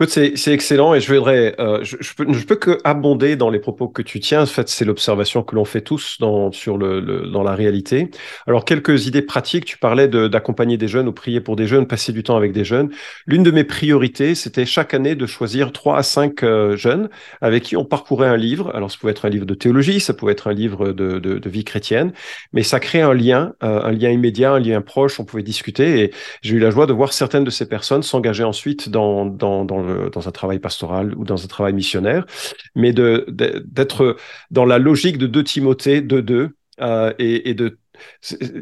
C'est 0.08 0.52
excellent 0.52 0.94
et 0.94 1.00
je 1.00 1.12
voudrais, 1.12 1.54
euh, 1.58 1.80
je, 1.82 1.96
je, 2.00 2.14
peux, 2.14 2.32
je 2.32 2.44
peux 2.44 2.56
que 2.56 2.78
abonder 2.84 3.36
dans 3.36 3.50
les 3.50 3.58
propos 3.58 3.88
que 3.88 4.02
tu 4.02 4.20
tiens. 4.20 4.42
En 4.42 4.46
fait, 4.46 4.68
c'est 4.68 4.84
l'observation 4.84 5.42
que 5.42 5.54
l'on 5.54 5.64
fait 5.64 5.80
tous 5.80 6.18
dans, 6.20 6.52
sur 6.52 6.78
le, 6.78 7.00
le, 7.00 7.28
dans 7.28 7.42
la 7.42 7.54
réalité. 7.54 8.10
Alors, 8.46 8.64
quelques 8.64 9.06
idées 9.06 9.22
pratiques. 9.22 9.64
Tu 9.64 9.78
parlais 9.78 10.08
d'accompagner 10.08 10.76
des 10.76 10.88
jeunes 10.88 11.08
ou 11.08 11.12
prier 11.12 11.40
pour 11.40 11.56
des 11.56 11.66
jeunes, 11.66 11.86
passer 11.86 12.12
du 12.12 12.22
temps 12.22 12.36
avec 12.36 12.52
des 12.52 12.64
jeunes. 12.64 12.90
L'une 13.26 13.42
de 13.42 13.50
mes 13.50 13.64
priorités, 13.64 14.34
c'était 14.34 14.66
chaque 14.66 14.94
année 14.94 15.14
de 15.14 15.26
choisir 15.26 15.72
trois 15.72 15.98
à 15.98 16.02
cinq 16.02 16.42
euh, 16.42 16.76
jeunes 16.76 17.08
avec 17.40 17.62
qui 17.62 17.76
on 17.76 17.84
parcourait 17.84 18.28
un 18.28 18.36
livre. 18.36 18.70
Alors, 18.74 18.90
ça 18.90 18.98
pouvait 18.98 19.12
être 19.12 19.24
un 19.24 19.30
livre 19.30 19.46
de 19.46 19.54
théologie, 19.54 20.00
ça 20.00 20.14
pouvait 20.14 20.32
être 20.32 20.48
un 20.48 20.54
livre 20.54 20.92
de, 20.92 21.18
de, 21.18 21.38
de 21.38 21.50
vie 21.50 21.64
chrétienne, 21.64 22.12
mais 22.52 22.62
ça 22.62 22.80
crée 22.80 23.00
un 23.02 23.14
lien, 23.14 23.54
euh, 23.62 23.82
un 23.82 23.92
lien 23.92 24.10
immédiat, 24.10 24.52
un 24.52 24.60
lien 24.60 24.80
proche. 24.80 25.20
On 25.20 25.24
pouvait 25.24 25.42
discuter 25.42 26.00
et 26.02 26.10
j'ai 26.42 26.56
eu 26.56 26.58
la 26.58 26.70
joie 26.70 26.86
de 26.86 26.92
voir 26.92 27.12
certaines 27.12 27.44
de 27.44 27.50
ces 27.50 27.68
personnes 27.68 28.02
s'engager 28.02 28.44
ensuite 28.44 28.88
dans, 28.88 29.24
dans, 29.24 29.64
dans 29.64 29.82
le 29.82 29.93
dans 30.12 30.28
un 30.28 30.32
travail 30.32 30.58
pastoral 30.58 31.14
ou 31.16 31.24
dans 31.24 31.44
un 31.44 31.48
travail 31.48 31.72
missionnaire, 31.72 32.26
mais 32.74 32.92
d'être 32.92 34.16
dans 34.50 34.64
la 34.64 34.78
logique 34.78 35.18
de 35.18 35.26
deux 35.26 35.44
Timothée, 35.44 36.00
de 36.00 36.20
deux, 36.20 36.50
euh, 36.80 37.12
et, 37.18 37.54
de 37.54 37.78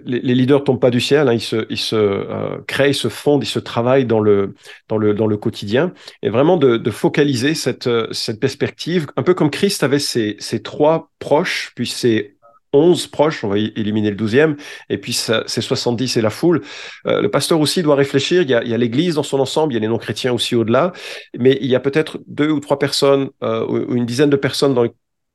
les, 0.04 0.20
les, 0.20 0.34
leaders 0.34 0.64
tombent 0.64 0.80
pas 0.80 0.90
du 0.90 1.00
ciel, 1.00 1.28
hein, 1.28 1.32
ils 1.32 1.40
se, 1.40 1.64
ils 1.70 1.78
se 1.78 1.96
euh, 1.96 2.58
créent, 2.66 2.90
ils 2.90 2.94
se 2.94 3.08
fondent, 3.08 3.42
ils 3.42 3.46
se 3.46 3.58
travaillent 3.58 4.04
dans 4.04 4.20
le, 4.20 4.54
dans 4.88 4.98
le, 4.98 5.14
dans 5.14 5.26
le 5.26 5.38
quotidien, 5.38 5.94
et 6.22 6.28
vraiment 6.28 6.58
de, 6.58 6.76
de 6.76 6.90
focaliser 6.90 7.54
cette, 7.54 7.88
cette 8.12 8.40
perspective, 8.40 9.06
un 9.16 9.22
peu 9.22 9.32
comme 9.32 9.50
Christ 9.50 9.82
avait 9.82 9.98
ses, 9.98 10.36
ses 10.38 10.62
trois 10.62 11.10
proches, 11.18 11.72
puis 11.74 11.86
ses 11.86 12.36
11 12.72 13.06
proches, 13.08 13.44
on 13.44 13.48
va 13.48 13.58
éliminer 13.58 14.10
le 14.10 14.16
12e, 14.16 14.56
et 14.88 14.98
puis 14.98 15.12
c'est 15.12 15.60
70 15.60 16.16
et 16.16 16.20
la 16.20 16.30
foule. 16.30 16.62
Euh, 17.06 17.20
le 17.20 17.30
pasteur 17.30 17.60
aussi 17.60 17.82
doit 17.82 17.96
réfléchir, 17.96 18.42
il 18.42 18.50
y 18.50 18.54
a, 18.54 18.78
l'Église 18.78 19.16
dans 19.16 19.22
son 19.22 19.40
ensemble, 19.40 19.72
il 19.72 19.76
y 19.76 19.78
a 19.78 19.80
les 19.80 19.88
non-chrétiens 19.88 20.32
aussi 20.32 20.54
au-delà, 20.54 20.92
mais 21.38 21.58
il 21.60 21.68
y 21.68 21.74
a 21.74 21.80
peut-être 21.80 22.18
deux 22.26 22.50
ou 22.50 22.60
trois 22.60 22.78
personnes, 22.78 23.30
euh, 23.42 23.66
ou 23.66 23.94
une 23.94 24.06
dizaine 24.06 24.30
de 24.30 24.36
personnes 24.36 24.74
dans 24.74 24.86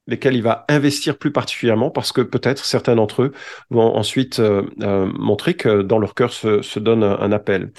lesquelles 0.07 0.35
il 0.35 0.41
va 0.41 0.65
investir 0.69 1.17
plus 1.17 1.31
particulièrement, 1.31 1.91
parce 1.91 2.11
que 2.11 2.21
peut-être 2.21 2.65
certains 2.65 2.95
d'entre 2.95 3.23
eux 3.23 3.31
vont 3.69 3.95
ensuite 3.95 4.39
euh, 4.39 4.63
montrer 4.79 5.53
que 5.53 5.81
dans 5.81 5.99
leur 5.99 6.15
cœur 6.15 6.33
se, 6.33 6.61
se 6.61 6.79
donne 6.79 7.03
un, 7.03 7.31
appel. 7.31 7.71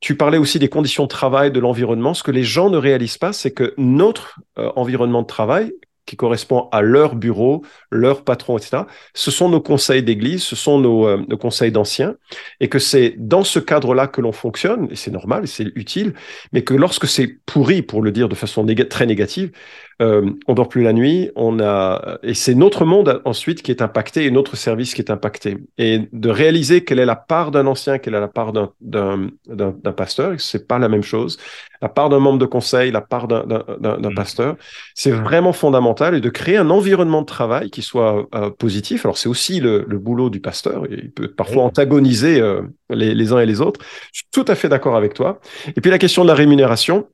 Tu 0.00 0.16
parlais 0.16 0.38
aussi 0.38 0.58
des 0.58 0.68
conditions 0.68 1.04
de 1.04 1.08
travail, 1.08 1.50
de 1.50 1.58
l'environnement. 1.58 2.14
Ce 2.14 2.22
que 2.22 2.30
les 2.30 2.44
gens 2.44 2.70
ne 2.70 2.76
réalisent 2.76 3.18
pas, 3.18 3.32
c'est 3.32 3.52
que 3.52 3.74
notre 3.78 4.40
environnement 4.56 5.22
de 5.22 5.26
travail, 5.26 5.72
qui 6.10 6.16
correspond 6.16 6.68
à 6.72 6.82
leur 6.82 7.14
bureau, 7.14 7.64
leur 7.92 8.24
patron, 8.24 8.58
etc. 8.58 8.82
Ce 9.14 9.30
sont 9.30 9.48
nos 9.48 9.60
conseils 9.60 10.02
d'église, 10.02 10.42
ce 10.42 10.56
sont 10.56 10.80
nos, 10.80 11.06
euh, 11.06 11.24
nos 11.28 11.38
conseils 11.38 11.70
d'anciens, 11.70 12.16
et 12.58 12.68
que 12.68 12.80
c'est 12.80 13.14
dans 13.16 13.44
ce 13.44 13.60
cadre-là 13.60 14.08
que 14.08 14.20
l'on 14.20 14.32
fonctionne, 14.32 14.88
et 14.90 14.96
c'est 14.96 15.12
normal, 15.12 15.46
c'est 15.46 15.68
utile, 15.76 16.14
mais 16.52 16.64
que 16.64 16.74
lorsque 16.74 17.06
c'est 17.06 17.28
pourri, 17.46 17.82
pour 17.82 18.02
le 18.02 18.10
dire 18.10 18.28
de 18.28 18.34
façon 18.34 18.66
très 18.90 19.06
négative, 19.06 19.52
euh, 20.00 20.30
on 20.46 20.54
dort 20.54 20.68
plus 20.68 20.82
la 20.82 20.92
nuit, 20.92 21.30
on 21.36 21.60
a 21.60 22.18
et 22.22 22.34
c'est 22.34 22.54
notre 22.54 22.84
monde 22.84 23.20
ensuite 23.24 23.62
qui 23.62 23.70
est 23.70 23.82
impacté 23.82 24.24
et 24.24 24.30
notre 24.30 24.56
service 24.56 24.94
qui 24.94 25.02
est 25.02 25.10
impacté. 25.10 25.58
Et 25.76 26.08
de 26.12 26.30
réaliser 26.30 26.84
quelle 26.84 26.98
est 26.98 27.06
la 27.06 27.16
part 27.16 27.50
d'un 27.50 27.66
ancien, 27.66 27.98
quelle 27.98 28.14
est 28.14 28.20
la 28.20 28.28
part 28.28 28.52
d'un 28.52 28.70
d'un 28.80 29.28
d'un 29.46 29.92
pasteur, 29.92 30.34
c'est 30.38 30.66
pas 30.66 30.78
la 30.78 30.88
même 30.88 31.02
chose. 31.02 31.38
La 31.82 31.88
part 31.88 32.08
d'un 32.08 32.18
membre 32.18 32.38
de 32.38 32.46
conseil, 32.46 32.90
la 32.90 33.00
part 33.02 33.28
d'un 33.28 33.44
d'un 33.44 33.96
mmh. 33.98 34.14
pasteur, 34.14 34.56
c'est 34.94 35.10
vraiment 35.10 35.52
fondamental 35.52 36.14
et 36.14 36.20
de 36.20 36.30
créer 36.30 36.56
un 36.56 36.70
environnement 36.70 37.20
de 37.20 37.26
travail 37.26 37.70
qui 37.70 37.82
soit 37.82 38.26
euh, 38.34 38.50
positif. 38.50 39.04
Alors 39.04 39.18
c'est 39.18 39.28
aussi 39.28 39.60
le, 39.60 39.84
le, 39.86 39.98
boulot 39.98 40.30
du 40.30 40.40
pasteur. 40.40 40.84
Il 40.90 41.10
peut 41.10 41.28
parfois 41.28 41.64
antagoniser 41.64 42.40
euh, 42.40 42.62
les, 42.88 43.14
les 43.14 43.32
uns 43.32 43.40
et 43.40 43.46
les 43.46 43.60
autres. 43.60 43.80
Je 44.12 44.20
suis 44.20 44.28
tout 44.32 44.44
à 44.48 44.54
fait 44.54 44.68
d'accord 44.68 44.96
avec 44.96 45.14
toi. 45.14 45.40
Et 45.76 45.80
puis 45.80 45.90
la 45.90 45.98
question 45.98 46.22
de 46.22 46.28
la 46.28 46.34
rémunération. 46.34 47.06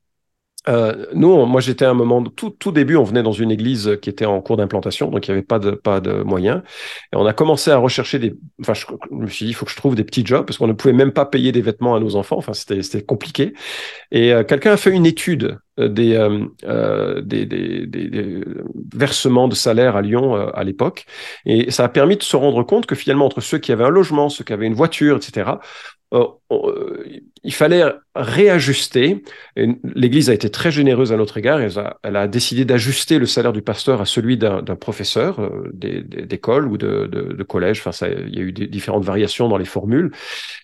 Euh, 0.68 1.06
nous, 1.14 1.46
moi, 1.46 1.60
j'étais 1.60 1.84
à 1.84 1.90
un 1.90 1.94
moment, 1.94 2.22
tout, 2.24 2.50
tout 2.50 2.72
début, 2.72 2.96
on 2.96 3.04
venait 3.04 3.22
dans 3.22 3.32
une 3.32 3.50
église 3.50 3.98
qui 4.02 4.10
était 4.10 4.26
en 4.26 4.40
cours 4.40 4.56
d'implantation, 4.56 5.10
donc 5.10 5.26
il 5.26 5.30
n'y 5.30 5.36
avait 5.36 5.46
pas 5.46 5.58
de, 5.58 5.70
pas 5.70 6.00
de 6.00 6.22
moyens. 6.22 6.62
Et 7.12 7.16
on 7.16 7.26
a 7.26 7.32
commencé 7.32 7.70
à 7.70 7.76
rechercher 7.76 8.18
des. 8.18 8.34
Enfin, 8.60 8.74
je, 8.74 8.86
me 9.10 9.26
suis 9.28 9.46
dit, 9.46 9.50
il 9.52 9.54
faut 9.54 9.64
que 9.64 9.70
je 9.70 9.76
trouve 9.76 9.94
des 9.94 10.04
petits 10.04 10.26
jobs 10.26 10.44
parce 10.44 10.58
qu'on 10.58 10.66
ne 10.66 10.72
pouvait 10.72 10.94
même 10.94 11.12
pas 11.12 11.24
payer 11.24 11.52
des 11.52 11.62
vêtements 11.62 11.94
à 11.94 12.00
nos 12.00 12.16
enfants. 12.16 12.36
Enfin, 12.36 12.52
c'était 12.52 13.02
compliqué. 13.02 13.54
Et 14.10 14.32
euh, 14.32 14.44
quelqu'un 14.44 14.72
a 14.72 14.76
fait 14.76 14.90
une 14.90 15.06
étude 15.06 15.58
euh, 15.78 15.88
des, 15.88 16.14
euh, 16.64 17.20
des, 17.20 17.46
des, 17.46 17.86
des, 17.86 18.44
versements 18.94 19.48
de 19.48 19.54
salaire 19.54 19.96
à 19.96 20.02
Lyon 20.02 20.34
à 20.34 20.64
l'époque. 20.64 21.06
Et 21.44 21.70
ça 21.70 21.84
a 21.84 21.88
permis 21.88 22.16
de 22.16 22.22
se 22.22 22.36
rendre 22.36 22.62
compte 22.64 22.86
que 22.86 22.94
finalement, 22.94 23.26
entre 23.26 23.40
ceux 23.40 23.58
qui 23.58 23.72
avaient 23.72 23.84
un 23.84 23.90
logement, 23.90 24.28
ceux 24.28 24.44
qui 24.44 24.52
avaient 24.52 24.66
une 24.66 24.74
voiture, 24.74 25.16
etc., 25.16 25.52
il 26.50 27.54
fallait 27.54 27.82
réajuster. 28.14 29.22
L'Église 29.56 30.30
a 30.30 30.34
été 30.34 30.50
très 30.50 30.70
généreuse 30.70 31.12
à 31.12 31.16
notre 31.16 31.36
égard. 31.38 31.60
Elle 32.02 32.16
a, 32.16 32.28
décidé 32.28 32.64
d'ajuster 32.64 33.18
le 33.18 33.26
salaire 33.26 33.52
du 33.52 33.62
pasteur 33.62 34.00
à 34.00 34.06
celui 34.06 34.36
d'un 34.36 34.62
professeur 34.76 35.40
euh, 35.40 35.70
d'école 35.72 36.66
ou 36.68 36.76
de, 36.76 37.42
collège. 37.48 37.82
Enfin, 37.84 38.06
il 38.26 38.34
y 38.34 38.38
a 38.38 38.42
eu 38.42 38.52
différentes 38.52 39.04
variations 39.04 39.48
dans 39.48 39.58
les 39.58 39.64
formules. 39.64 40.10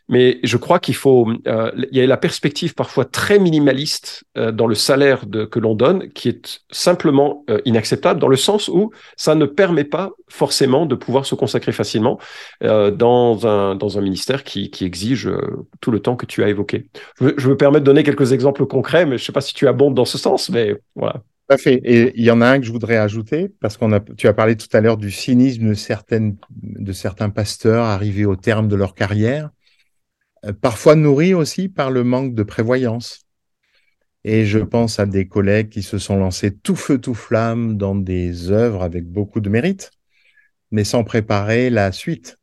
Mais 0.09 0.41
je 0.43 0.57
crois 0.57 0.79
qu'il 0.79 0.95
faut. 0.95 1.29
Euh, 1.47 1.71
il 1.91 1.99
y 1.99 2.01
a 2.01 2.07
la 2.07 2.17
perspective 2.17 2.75
parfois 2.75 3.05
très 3.05 3.39
minimaliste 3.39 4.25
euh, 4.37 4.53
dans 4.53 4.67
le 4.67 4.75
salaire 4.75 5.25
que 5.51 5.59
l'on 5.59 5.75
donne, 5.75 6.09
qui 6.13 6.29
est 6.29 6.61
simplement 6.71 7.45
euh, 7.51 7.61
inacceptable 7.65 8.21
dans 8.21 8.29
le 8.29 8.37
sens 8.37 8.69
où 8.69 8.91
ça 9.17 9.35
ne 9.35 9.47
permet 9.47 9.85
pas 9.85 10.11
forcément 10.29 10.87
de 10.87 10.95
pouvoir 10.95 11.27
se 11.27 11.35
consacrer 11.35 11.73
facilement 11.73 12.19
euh, 12.63 12.91
dans 12.91 13.47
un 13.47 13.75
dans 13.75 13.99
un 13.99 14.01
ministère 14.01 14.45
qui, 14.45 14.71
qui 14.71 14.85
exige 14.85 15.31
tout 15.81 15.91
le 15.91 16.01
temps 16.01 16.17
que 16.17 16.27
tu 16.27 16.43
as 16.43 16.49
évoqué. 16.49 16.89
Je, 17.21 17.49
me 17.49 17.57
permets 17.57 17.81
de 17.81 17.85
donner 17.85 18.03
quelques 18.03 18.33
exemples 18.33 18.67
concrets, 18.67 19.05
mais 19.05 19.19
je 19.19 19.23
ne 19.23 19.27
sais 19.27 19.33
pas 19.33 19.41
si 19.41 19.55
tu 19.55 19.67
abondes 19.67 19.95
dans 19.95 20.05
ce 20.05 20.19
sens, 20.19 20.49
mais 20.51 20.77
voilà. 20.95 21.23
Tout 21.49 21.55
à 21.55 21.59
fait. 21.59 21.81
Et 21.85 22.13
il 22.17 22.25
y 22.25 22.31
en 22.31 22.41
a 22.41 22.47
un 22.47 22.61
que 22.61 22.67
je 22.67 22.73
voudrais 22.73 22.97
ajouter, 22.97 23.51
parce 23.61 23.77
qu'on 23.77 23.93
a, 23.93 24.01
tu 24.01 24.29
as 24.29 24.33
parlé 24.33 24.57
tout 24.57 24.69
à 24.73 24.81
l'heure 24.81 24.97
du 24.97 25.11
cynisme 25.11 25.69
de, 25.69 26.93
certains 26.93 27.31
pasteurs 27.31 27.85
arrivés 27.85 28.25
au 28.25 28.37
terme 28.37 28.69
de 28.69 28.77
leur 28.77 28.95
carrière, 28.95 29.51
euh, 30.45 30.53
parfois 30.53 30.95
nourris 30.95 31.35
aussi 31.35 31.69
par 31.69 31.91
le 31.91 32.05
manque 32.05 32.35
de 32.35 32.43
prévoyance. 32.43 33.27
Et 34.25 34.47
je 34.47 34.61
pense 34.61 35.01
à 35.01 35.07
des 35.07 35.27
collègues 35.27 35.69
qui 35.69 35.83
se 35.83 35.99
sont 35.99 36.17
lancés 36.17 36.55
tout 36.55 36.77
feu, 36.77 36.99
tout 36.99 37.15
flamme 37.15 37.77
dans 37.77 37.97
des 37.97 38.53
œuvres 38.53 38.83
avec 38.83 39.05
beaucoup 39.05 39.41
de 39.41 39.49
mérite, 39.49 39.91
mais 40.71 40.85
sans 40.85 41.03
préparer 41.03 41.71
la 41.71 41.91
suite. 41.91 42.39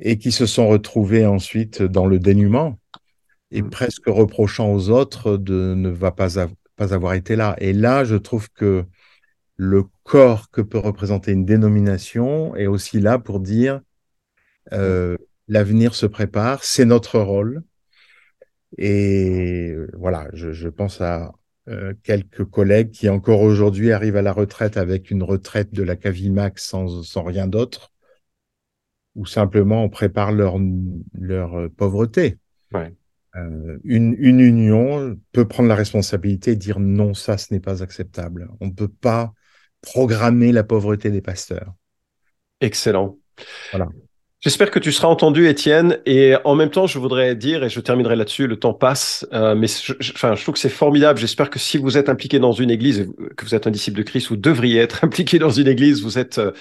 Et 0.00 0.18
qui 0.18 0.30
se 0.30 0.46
sont 0.46 0.68
retrouvés 0.68 1.26
ensuite 1.26 1.82
dans 1.82 2.06
le 2.06 2.18
dénuement 2.18 2.78
et 3.50 3.62
mm. 3.62 3.70
presque 3.70 4.06
reprochant 4.06 4.72
aux 4.72 4.90
autres 4.90 5.36
de 5.36 5.74
ne 5.76 5.90
va 5.90 6.12
pas, 6.12 6.46
pas 6.76 6.94
avoir 6.94 7.14
été 7.14 7.36
là. 7.36 7.56
Et 7.58 7.72
là, 7.72 8.04
je 8.04 8.16
trouve 8.16 8.50
que 8.50 8.84
le 9.56 9.84
corps 10.04 10.50
que 10.50 10.60
peut 10.60 10.78
représenter 10.78 11.32
une 11.32 11.44
dénomination 11.44 12.54
est 12.54 12.66
aussi 12.66 13.00
là 13.00 13.18
pour 13.18 13.40
dire 13.40 13.80
euh, 14.72 15.16
l'avenir 15.48 15.94
se 15.94 16.06
prépare, 16.06 16.62
c'est 16.64 16.84
notre 16.84 17.18
rôle. 17.18 17.62
Et 18.76 19.74
voilà, 19.94 20.28
je, 20.32 20.52
je 20.52 20.68
pense 20.68 21.00
à 21.00 21.32
euh, 21.68 21.94
quelques 22.02 22.44
collègues 22.44 22.90
qui 22.90 23.08
encore 23.08 23.40
aujourd'hui 23.40 23.92
arrivent 23.92 24.16
à 24.16 24.22
la 24.22 24.32
retraite 24.32 24.76
avec 24.76 25.10
une 25.10 25.22
retraite 25.22 25.72
de 25.72 25.82
la 25.82 25.96
Cavimax 25.96 26.64
sans, 26.64 27.02
sans 27.02 27.22
rien 27.22 27.46
d'autre 27.46 27.92
ou 29.14 29.26
simplement 29.26 29.84
on 29.84 29.88
prépare 29.88 30.32
leur, 30.32 30.56
leur 31.12 31.58
euh, 31.58 31.68
pauvreté. 31.68 32.38
Euh, 33.36 33.78
une, 33.84 34.16
une, 34.18 34.40
union 34.40 35.16
peut 35.32 35.46
prendre 35.46 35.68
la 35.68 35.74
responsabilité 35.74 36.52
et 36.52 36.56
dire 36.56 36.80
non, 36.80 37.14
ça, 37.14 37.36
ce 37.36 37.52
n'est 37.52 37.60
pas 37.60 37.82
acceptable. 37.82 38.48
On 38.60 38.66
ne 38.66 38.72
peut 38.72 38.88
pas 38.88 39.32
programmer 39.82 40.50
la 40.50 40.64
pauvreté 40.64 41.10
des 41.10 41.20
pasteurs. 41.20 41.74
Excellent. 42.60 43.18
Voilà. 43.70 43.88
J'espère 44.40 44.70
que 44.70 44.78
tu 44.78 44.92
seras 44.92 45.08
entendu, 45.08 45.48
Étienne. 45.48 45.98
Et 46.06 46.34
en 46.44 46.54
même 46.54 46.70
temps, 46.70 46.86
je 46.86 47.00
voudrais 47.00 47.34
dire, 47.34 47.64
et 47.64 47.68
je 47.68 47.80
terminerai 47.80 48.14
là-dessus, 48.14 48.46
le 48.46 48.56
temps 48.56 48.72
passe, 48.72 49.26
euh, 49.32 49.56
mais 49.56 49.66
je, 49.66 49.92
enfin, 50.14 50.36
je 50.36 50.42
trouve 50.44 50.52
que 50.54 50.60
c'est 50.60 50.68
formidable. 50.68 51.18
J'espère 51.18 51.50
que 51.50 51.58
si 51.58 51.76
vous 51.76 51.98
êtes 51.98 52.08
impliqué 52.08 52.38
dans 52.38 52.52
une 52.52 52.70
église, 52.70 53.08
que 53.36 53.44
vous 53.44 53.56
êtes 53.56 53.66
un 53.66 53.72
disciple 53.72 53.98
de 53.98 54.04
Christ, 54.04 54.28
vous 54.28 54.36
devriez 54.36 54.78
être 54.78 55.02
impliqué 55.04 55.40
dans 55.40 55.50
une 55.50 55.66
église, 55.66 56.04
vous 56.04 56.18
êtes 56.20 56.38
euh, 56.38 56.52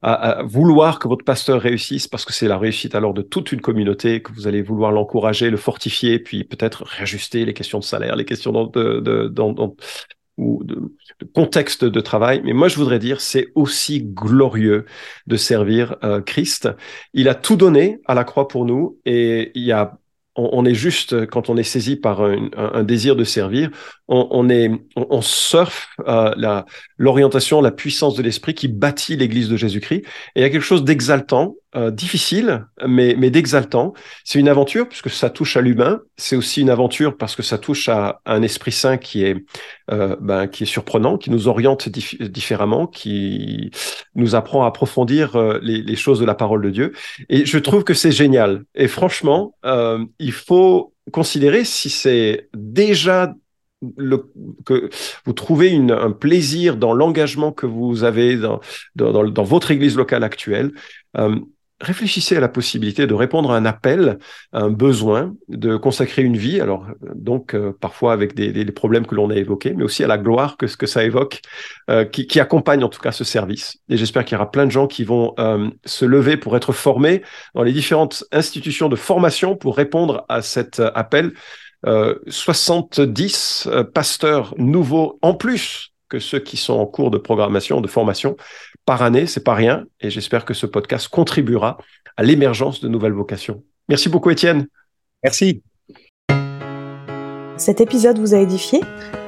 à, 0.00 0.44
vouloir 0.44 0.98
que 0.98 1.08
votre 1.08 1.26
pasteur 1.26 1.60
réussisse, 1.60 2.08
parce 2.08 2.24
que 2.24 2.32
c'est 2.32 2.48
la 2.48 2.56
réussite 2.56 2.94
alors 2.94 3.12
de 3.12 3.20
toute 3.20 3.52
une 3.52 3.60
communauté, 3.60 4.22
que 4.22 4.32
vous 4.32 4.46
allez 4.46 4.62
vouloir 4.62 4.90
l'encourager, 4.90 5.50
le 5.50 5.58
fortifier, 5.58 6.18
puis 6.18 6.42
peut-être 6.42 6.84
réajuster 6.84 7.44
les 7.44 7.52
questions 7.52 7.80
de 7.80 7.84
salaire, 7.84 8.16
les 8.16 8.24
questions 8.24 8.52
de, 8.52 9.00
de, 9.00 9.28
de, 9.28 9.42
ou 10.36 10.62
de, 10.64 10.94
contexte 11.34 11.84
de 11.84 12.00
travail. 12.00 12.40
Mais 12.44 12.52
moi, 12.52 12.68
je 12.68 12.76
voudrais 12.76 12.98
dire, 12.98 13.20
c'est 13.20 13.48
aussi 13.54 14.02
glorieux 14.02 14.84
de 15.26 15.36
servir 15.36 15.96
euh, 16.04 16.20
Christ. 16.20 16.68
Il 17.14 17.28
a 17.28 17.34
tout 17.34 17.56
donné 17.56 18.00
à 18.06 18.14
la 18.14 18.24
croix 18.24 18.48
pour 18.48 18.64
nous 18.64 18.98
et 19.04 19.52
il 19.54 19.64
y 19.64 19.72
a 19.72 19.98
on, 20.36 20.64
est 20.64 20.74
juste, 20.74 21.26
quand 21.26 21.48
on 21.48 21.56
est 21.56 21.62
saisi 21.62 21.96
par 21.96 22.20
un, 22.20 22.84
désir 22.84 23.16
de 23.16 23.24
servir, 23.24 23.70
on, 24.06 24.48
est, 24.50 24.70
on, 24.94 25.22
surfe 25.22 25.88
euh, 26.06 26.62
l'orientation, 26.98 27.60
la 27.60 27.70
puissance 27.70 28.14
de 28.16 28.22
l'esprit 28.22 28.54
qui 28.54 28.68
bâtit 28.68 29.16
l'Église 29.16 29.48
de 29.48 29.56
Jésus-Christ. 29.56 30.04
Et 30.34 30.40
il 30.40 30.42
y 30.42 30.44
a 30.44 30.50
quelque 30.50 30.60
chose 30.60 30.84
d'exaltant 30.84 31.54
euh, 31.76 31.90
difficile, 31.90 32.66
mais, 32.86 33.14
mais 33.18 33.30
d'exaltant. 33.30 33.92
C'est 34.24 34.38
une 34.38 34.48
aventure 34.48 34.88
puisque 34.88 35.10
ça 35.10 35.28
touche 35.28 35.56
à 35.56 35.60
l'humain. 35.60 36.00
C'est 36.16 36.36
aussi 36.36 36.62
une 36.62 36.70
aventure 36.70 37.16
parce 37.16 37.36
que 37.36 37.42
ça 37.42 37.58
touche 37.58 37.88
à, 37.88 38.20
un 38.24 38.42
Esprit 38.42 38.72
Saint 38.72 38.96
qui 38.96 39.24
est, 39.24 39.44
euh, 39.90 40.16
ben, 40.20 40.46
qui 40.46 40.62
est 40.62 40.66
surprenant, 40.66 41.18
qui 41.18 41.30
nous 41.30 41.48
oriente 41.48 41.88
différemment, 41.88 42.86
qui 42.86 43.70
nous 44.14 44.34
apprend 44.34 44.64
à 44.64 44.68
approfondir 44.68 45.36
euh, 45.36 45.58
les, 45.62 45.96
choses 45.96 46.18
de 46.18 46.24
la 46.24 46.34
parole 46.34 46.62
de 46.62 46.70
Dieu. 46.70 46.92
Et 47.28 47.44
je 47.44 47.58
trouve 47.58 47.84
que 47.84 47.94
c'est 47.94 48.12
génial. 48.12 48.64
Et 48.74 48.88
franchement, 48.88 49.54
euh, 49.64 50.04
il 50.18 50.32
faut 50.32 50.94
considérer 51.12 51.64
si 51.64 51.90
c'est 51.90 52.48
déjà 52.54 53.34
le, 53.96 54.32
que 54.64 54.88
vous 55.26 55.32
trouvez 55.34 55.68
une, 55.68 55.92
un 55.92 56.10
plaisir 56.10 56.76
dans 56.76 56.94
l'engagement 56.94 57.52
que 57.52 57.66
vous 57.66 58.04
avez 58.04 58.36
dans, 58.36 58.60
dans, 58.94 59.28
dans, 59.28 59.42
votre 59.44 59.70
église 59.70 59.96
locale 59.96 60.24
actuelle, 60.24 60.72
réfléchissez 61.80 62.36
à 62.36 62.40
la 62.40 62.48
possibilité 62.48 63.06
de 63.06 63.14
répondre 63.14 63.50
à 63.50 63.56
un 63.56 63.66
appel, 63.66 64.18
à 64.52 64.60
un 64.60 64.70
besoin, 64.70 65.34
de 65.48 65.76
consacrer 65.76 66.22
une 66.22 66.36
vie, 66.36 66.60
alors 66.60 66.86
donc 67.14 67.54
euh, 67.54 67.72
parfois 67.80 68.12
avec 68.12 68.34
des, 68.34 68.64
problèmes 68.72 69.06
que 69.06 69.14
l'on 69.14 69.30
a 69.30 69.36
évoqués, 69.36 69.74
mais 69.74 69.84
aussi 69.84 70.02
à 70.02 70.06
la 70.06 70.18
gloire 70.18 70.56
que 70.56 70.66
que 70.66 70.86
ça 70.86 71.04
évoque, 71.04 71.40
euh, 71.90 72.04
qui, 72.04 72.26
qui, 72.26 72.40
accompagne 72.40 72.82
en 72.82 72.88
tout 72.88 73.00
cas 73.00 73.12
ce 73.12 73.24
service. 73.24 73.78
Et 73.88 73.96
j'espère 73.96 74.24
qu'il 74.24 74.36
y 74.36 74.36
aura 74.36 74.50
plein 74.50 74.66
de 74.66 74.70
gens 74.70 74.86
qui 74.86 75.04
vont 75.04 75.34
euh, 75.38 75.70
se 75.84 76.04
lever 76.04 76.36
pour 76.36 76.56
être 76.56 76.72
formés 76.72 77.22
dans 77.54 77.62
les 77.62 77.72
différentes 77.72 78.24
institutions 78.32 78.88
de 78.88 78.96
formation 78.96 79.56
pour 79.56 79.76
répondre 79.76 80.24
à 80.28 80.42
cet 80.42 80.80
appel. 80.80 81.32
70 82.26 83.68
pasteurs 83.94 84.54
nouveaux 84.58 85.20
en 85.22 85.34
plus 85.34 85.92
que 86.08 86.18
ceux 86.18 86.38
qui 86.38 86.56
sont 86.56 86.74
en 86.74 86.86
cours 86.86 87.10
de 87.10 87.18
programmation, 87.18 87.80
de 87.80 87.86
formation 87.86 88.36
par 88.86 89.02
année, 89.02 89.26
c'est 89.26 89.44
pas 89.44 89.54
rien. 89.54 89.84
Et 90.00 90.08
j'espère 90.08 90.46
que 90.46 90.54
ce 90.54 90.64
podcast 90.64 91.08
contribuera 91.08 91.76
à 92.16 92.22
l'émergence 92.22 92.80
de 92.80 92.88
nouvelles 92.88 93.12
vocations. 93.12 93.62
Merci 93.88 94.08
beaucoup, 94.08 94.30
Étienne. 94.30 94.66
Merci. 95.22 95.62
Cet 97.58 97.80
épisode 97.80 98.18
vous 98.18 98.34
a 98.34 98.38
édifié? 98.38 98.80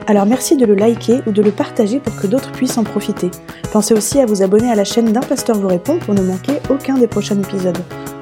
Alors 0.06 0.26
merci 0.26 0.56
de 0.56 0.64
le 0.64 0.74
liker 0.74 1.20
ou 1.26 1.32
de 1.32 1.42
le 1.42 1.50
partager 1.50 2.00
pour 2.00 2.16
que 2.16 2.26
d'autres 2.26 2.52
puissent 2.52 2.78
en 2.78 2.84
profiter. 2.84 3.30
Pensez 3.72 3.92
aussi 3.92 4.20
à 4.20 4.26
vous 4.26 4.42
abonner 4.42 4.70
à 4.70 4.74
la 4.74 4.84
chaîne 4.84 5.12
d'un 5.12 5.20
pasteur 5.20 5.58
vous 5.58 5.68
répond 5.68 5.98
pour 5.98 6.14
ne 6.14 6.22
manquer 6.22 6.54
aucun 6.70 6.96
des 6.96 7.08
prochains 7.08 7.38
épisodes. 7.38 7.76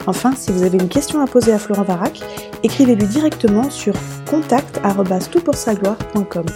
Enfin, 0.07 0.35
si 0.35 0.51
vous 0.53 0.65
avez 0.65 0.79
une 0.79 0.89
question 0.89 1.21
à 1.21 1.27
poser 1.27 1.53
à 1.53 1.59
Florent 1.59 1.85
Varac, 1.85 2.21
écrivez-lui 2.63 3.07
directement 3.07 3.71
sur 3.71 3.95
contact@toutpoursagloire.com. 4.29 6.47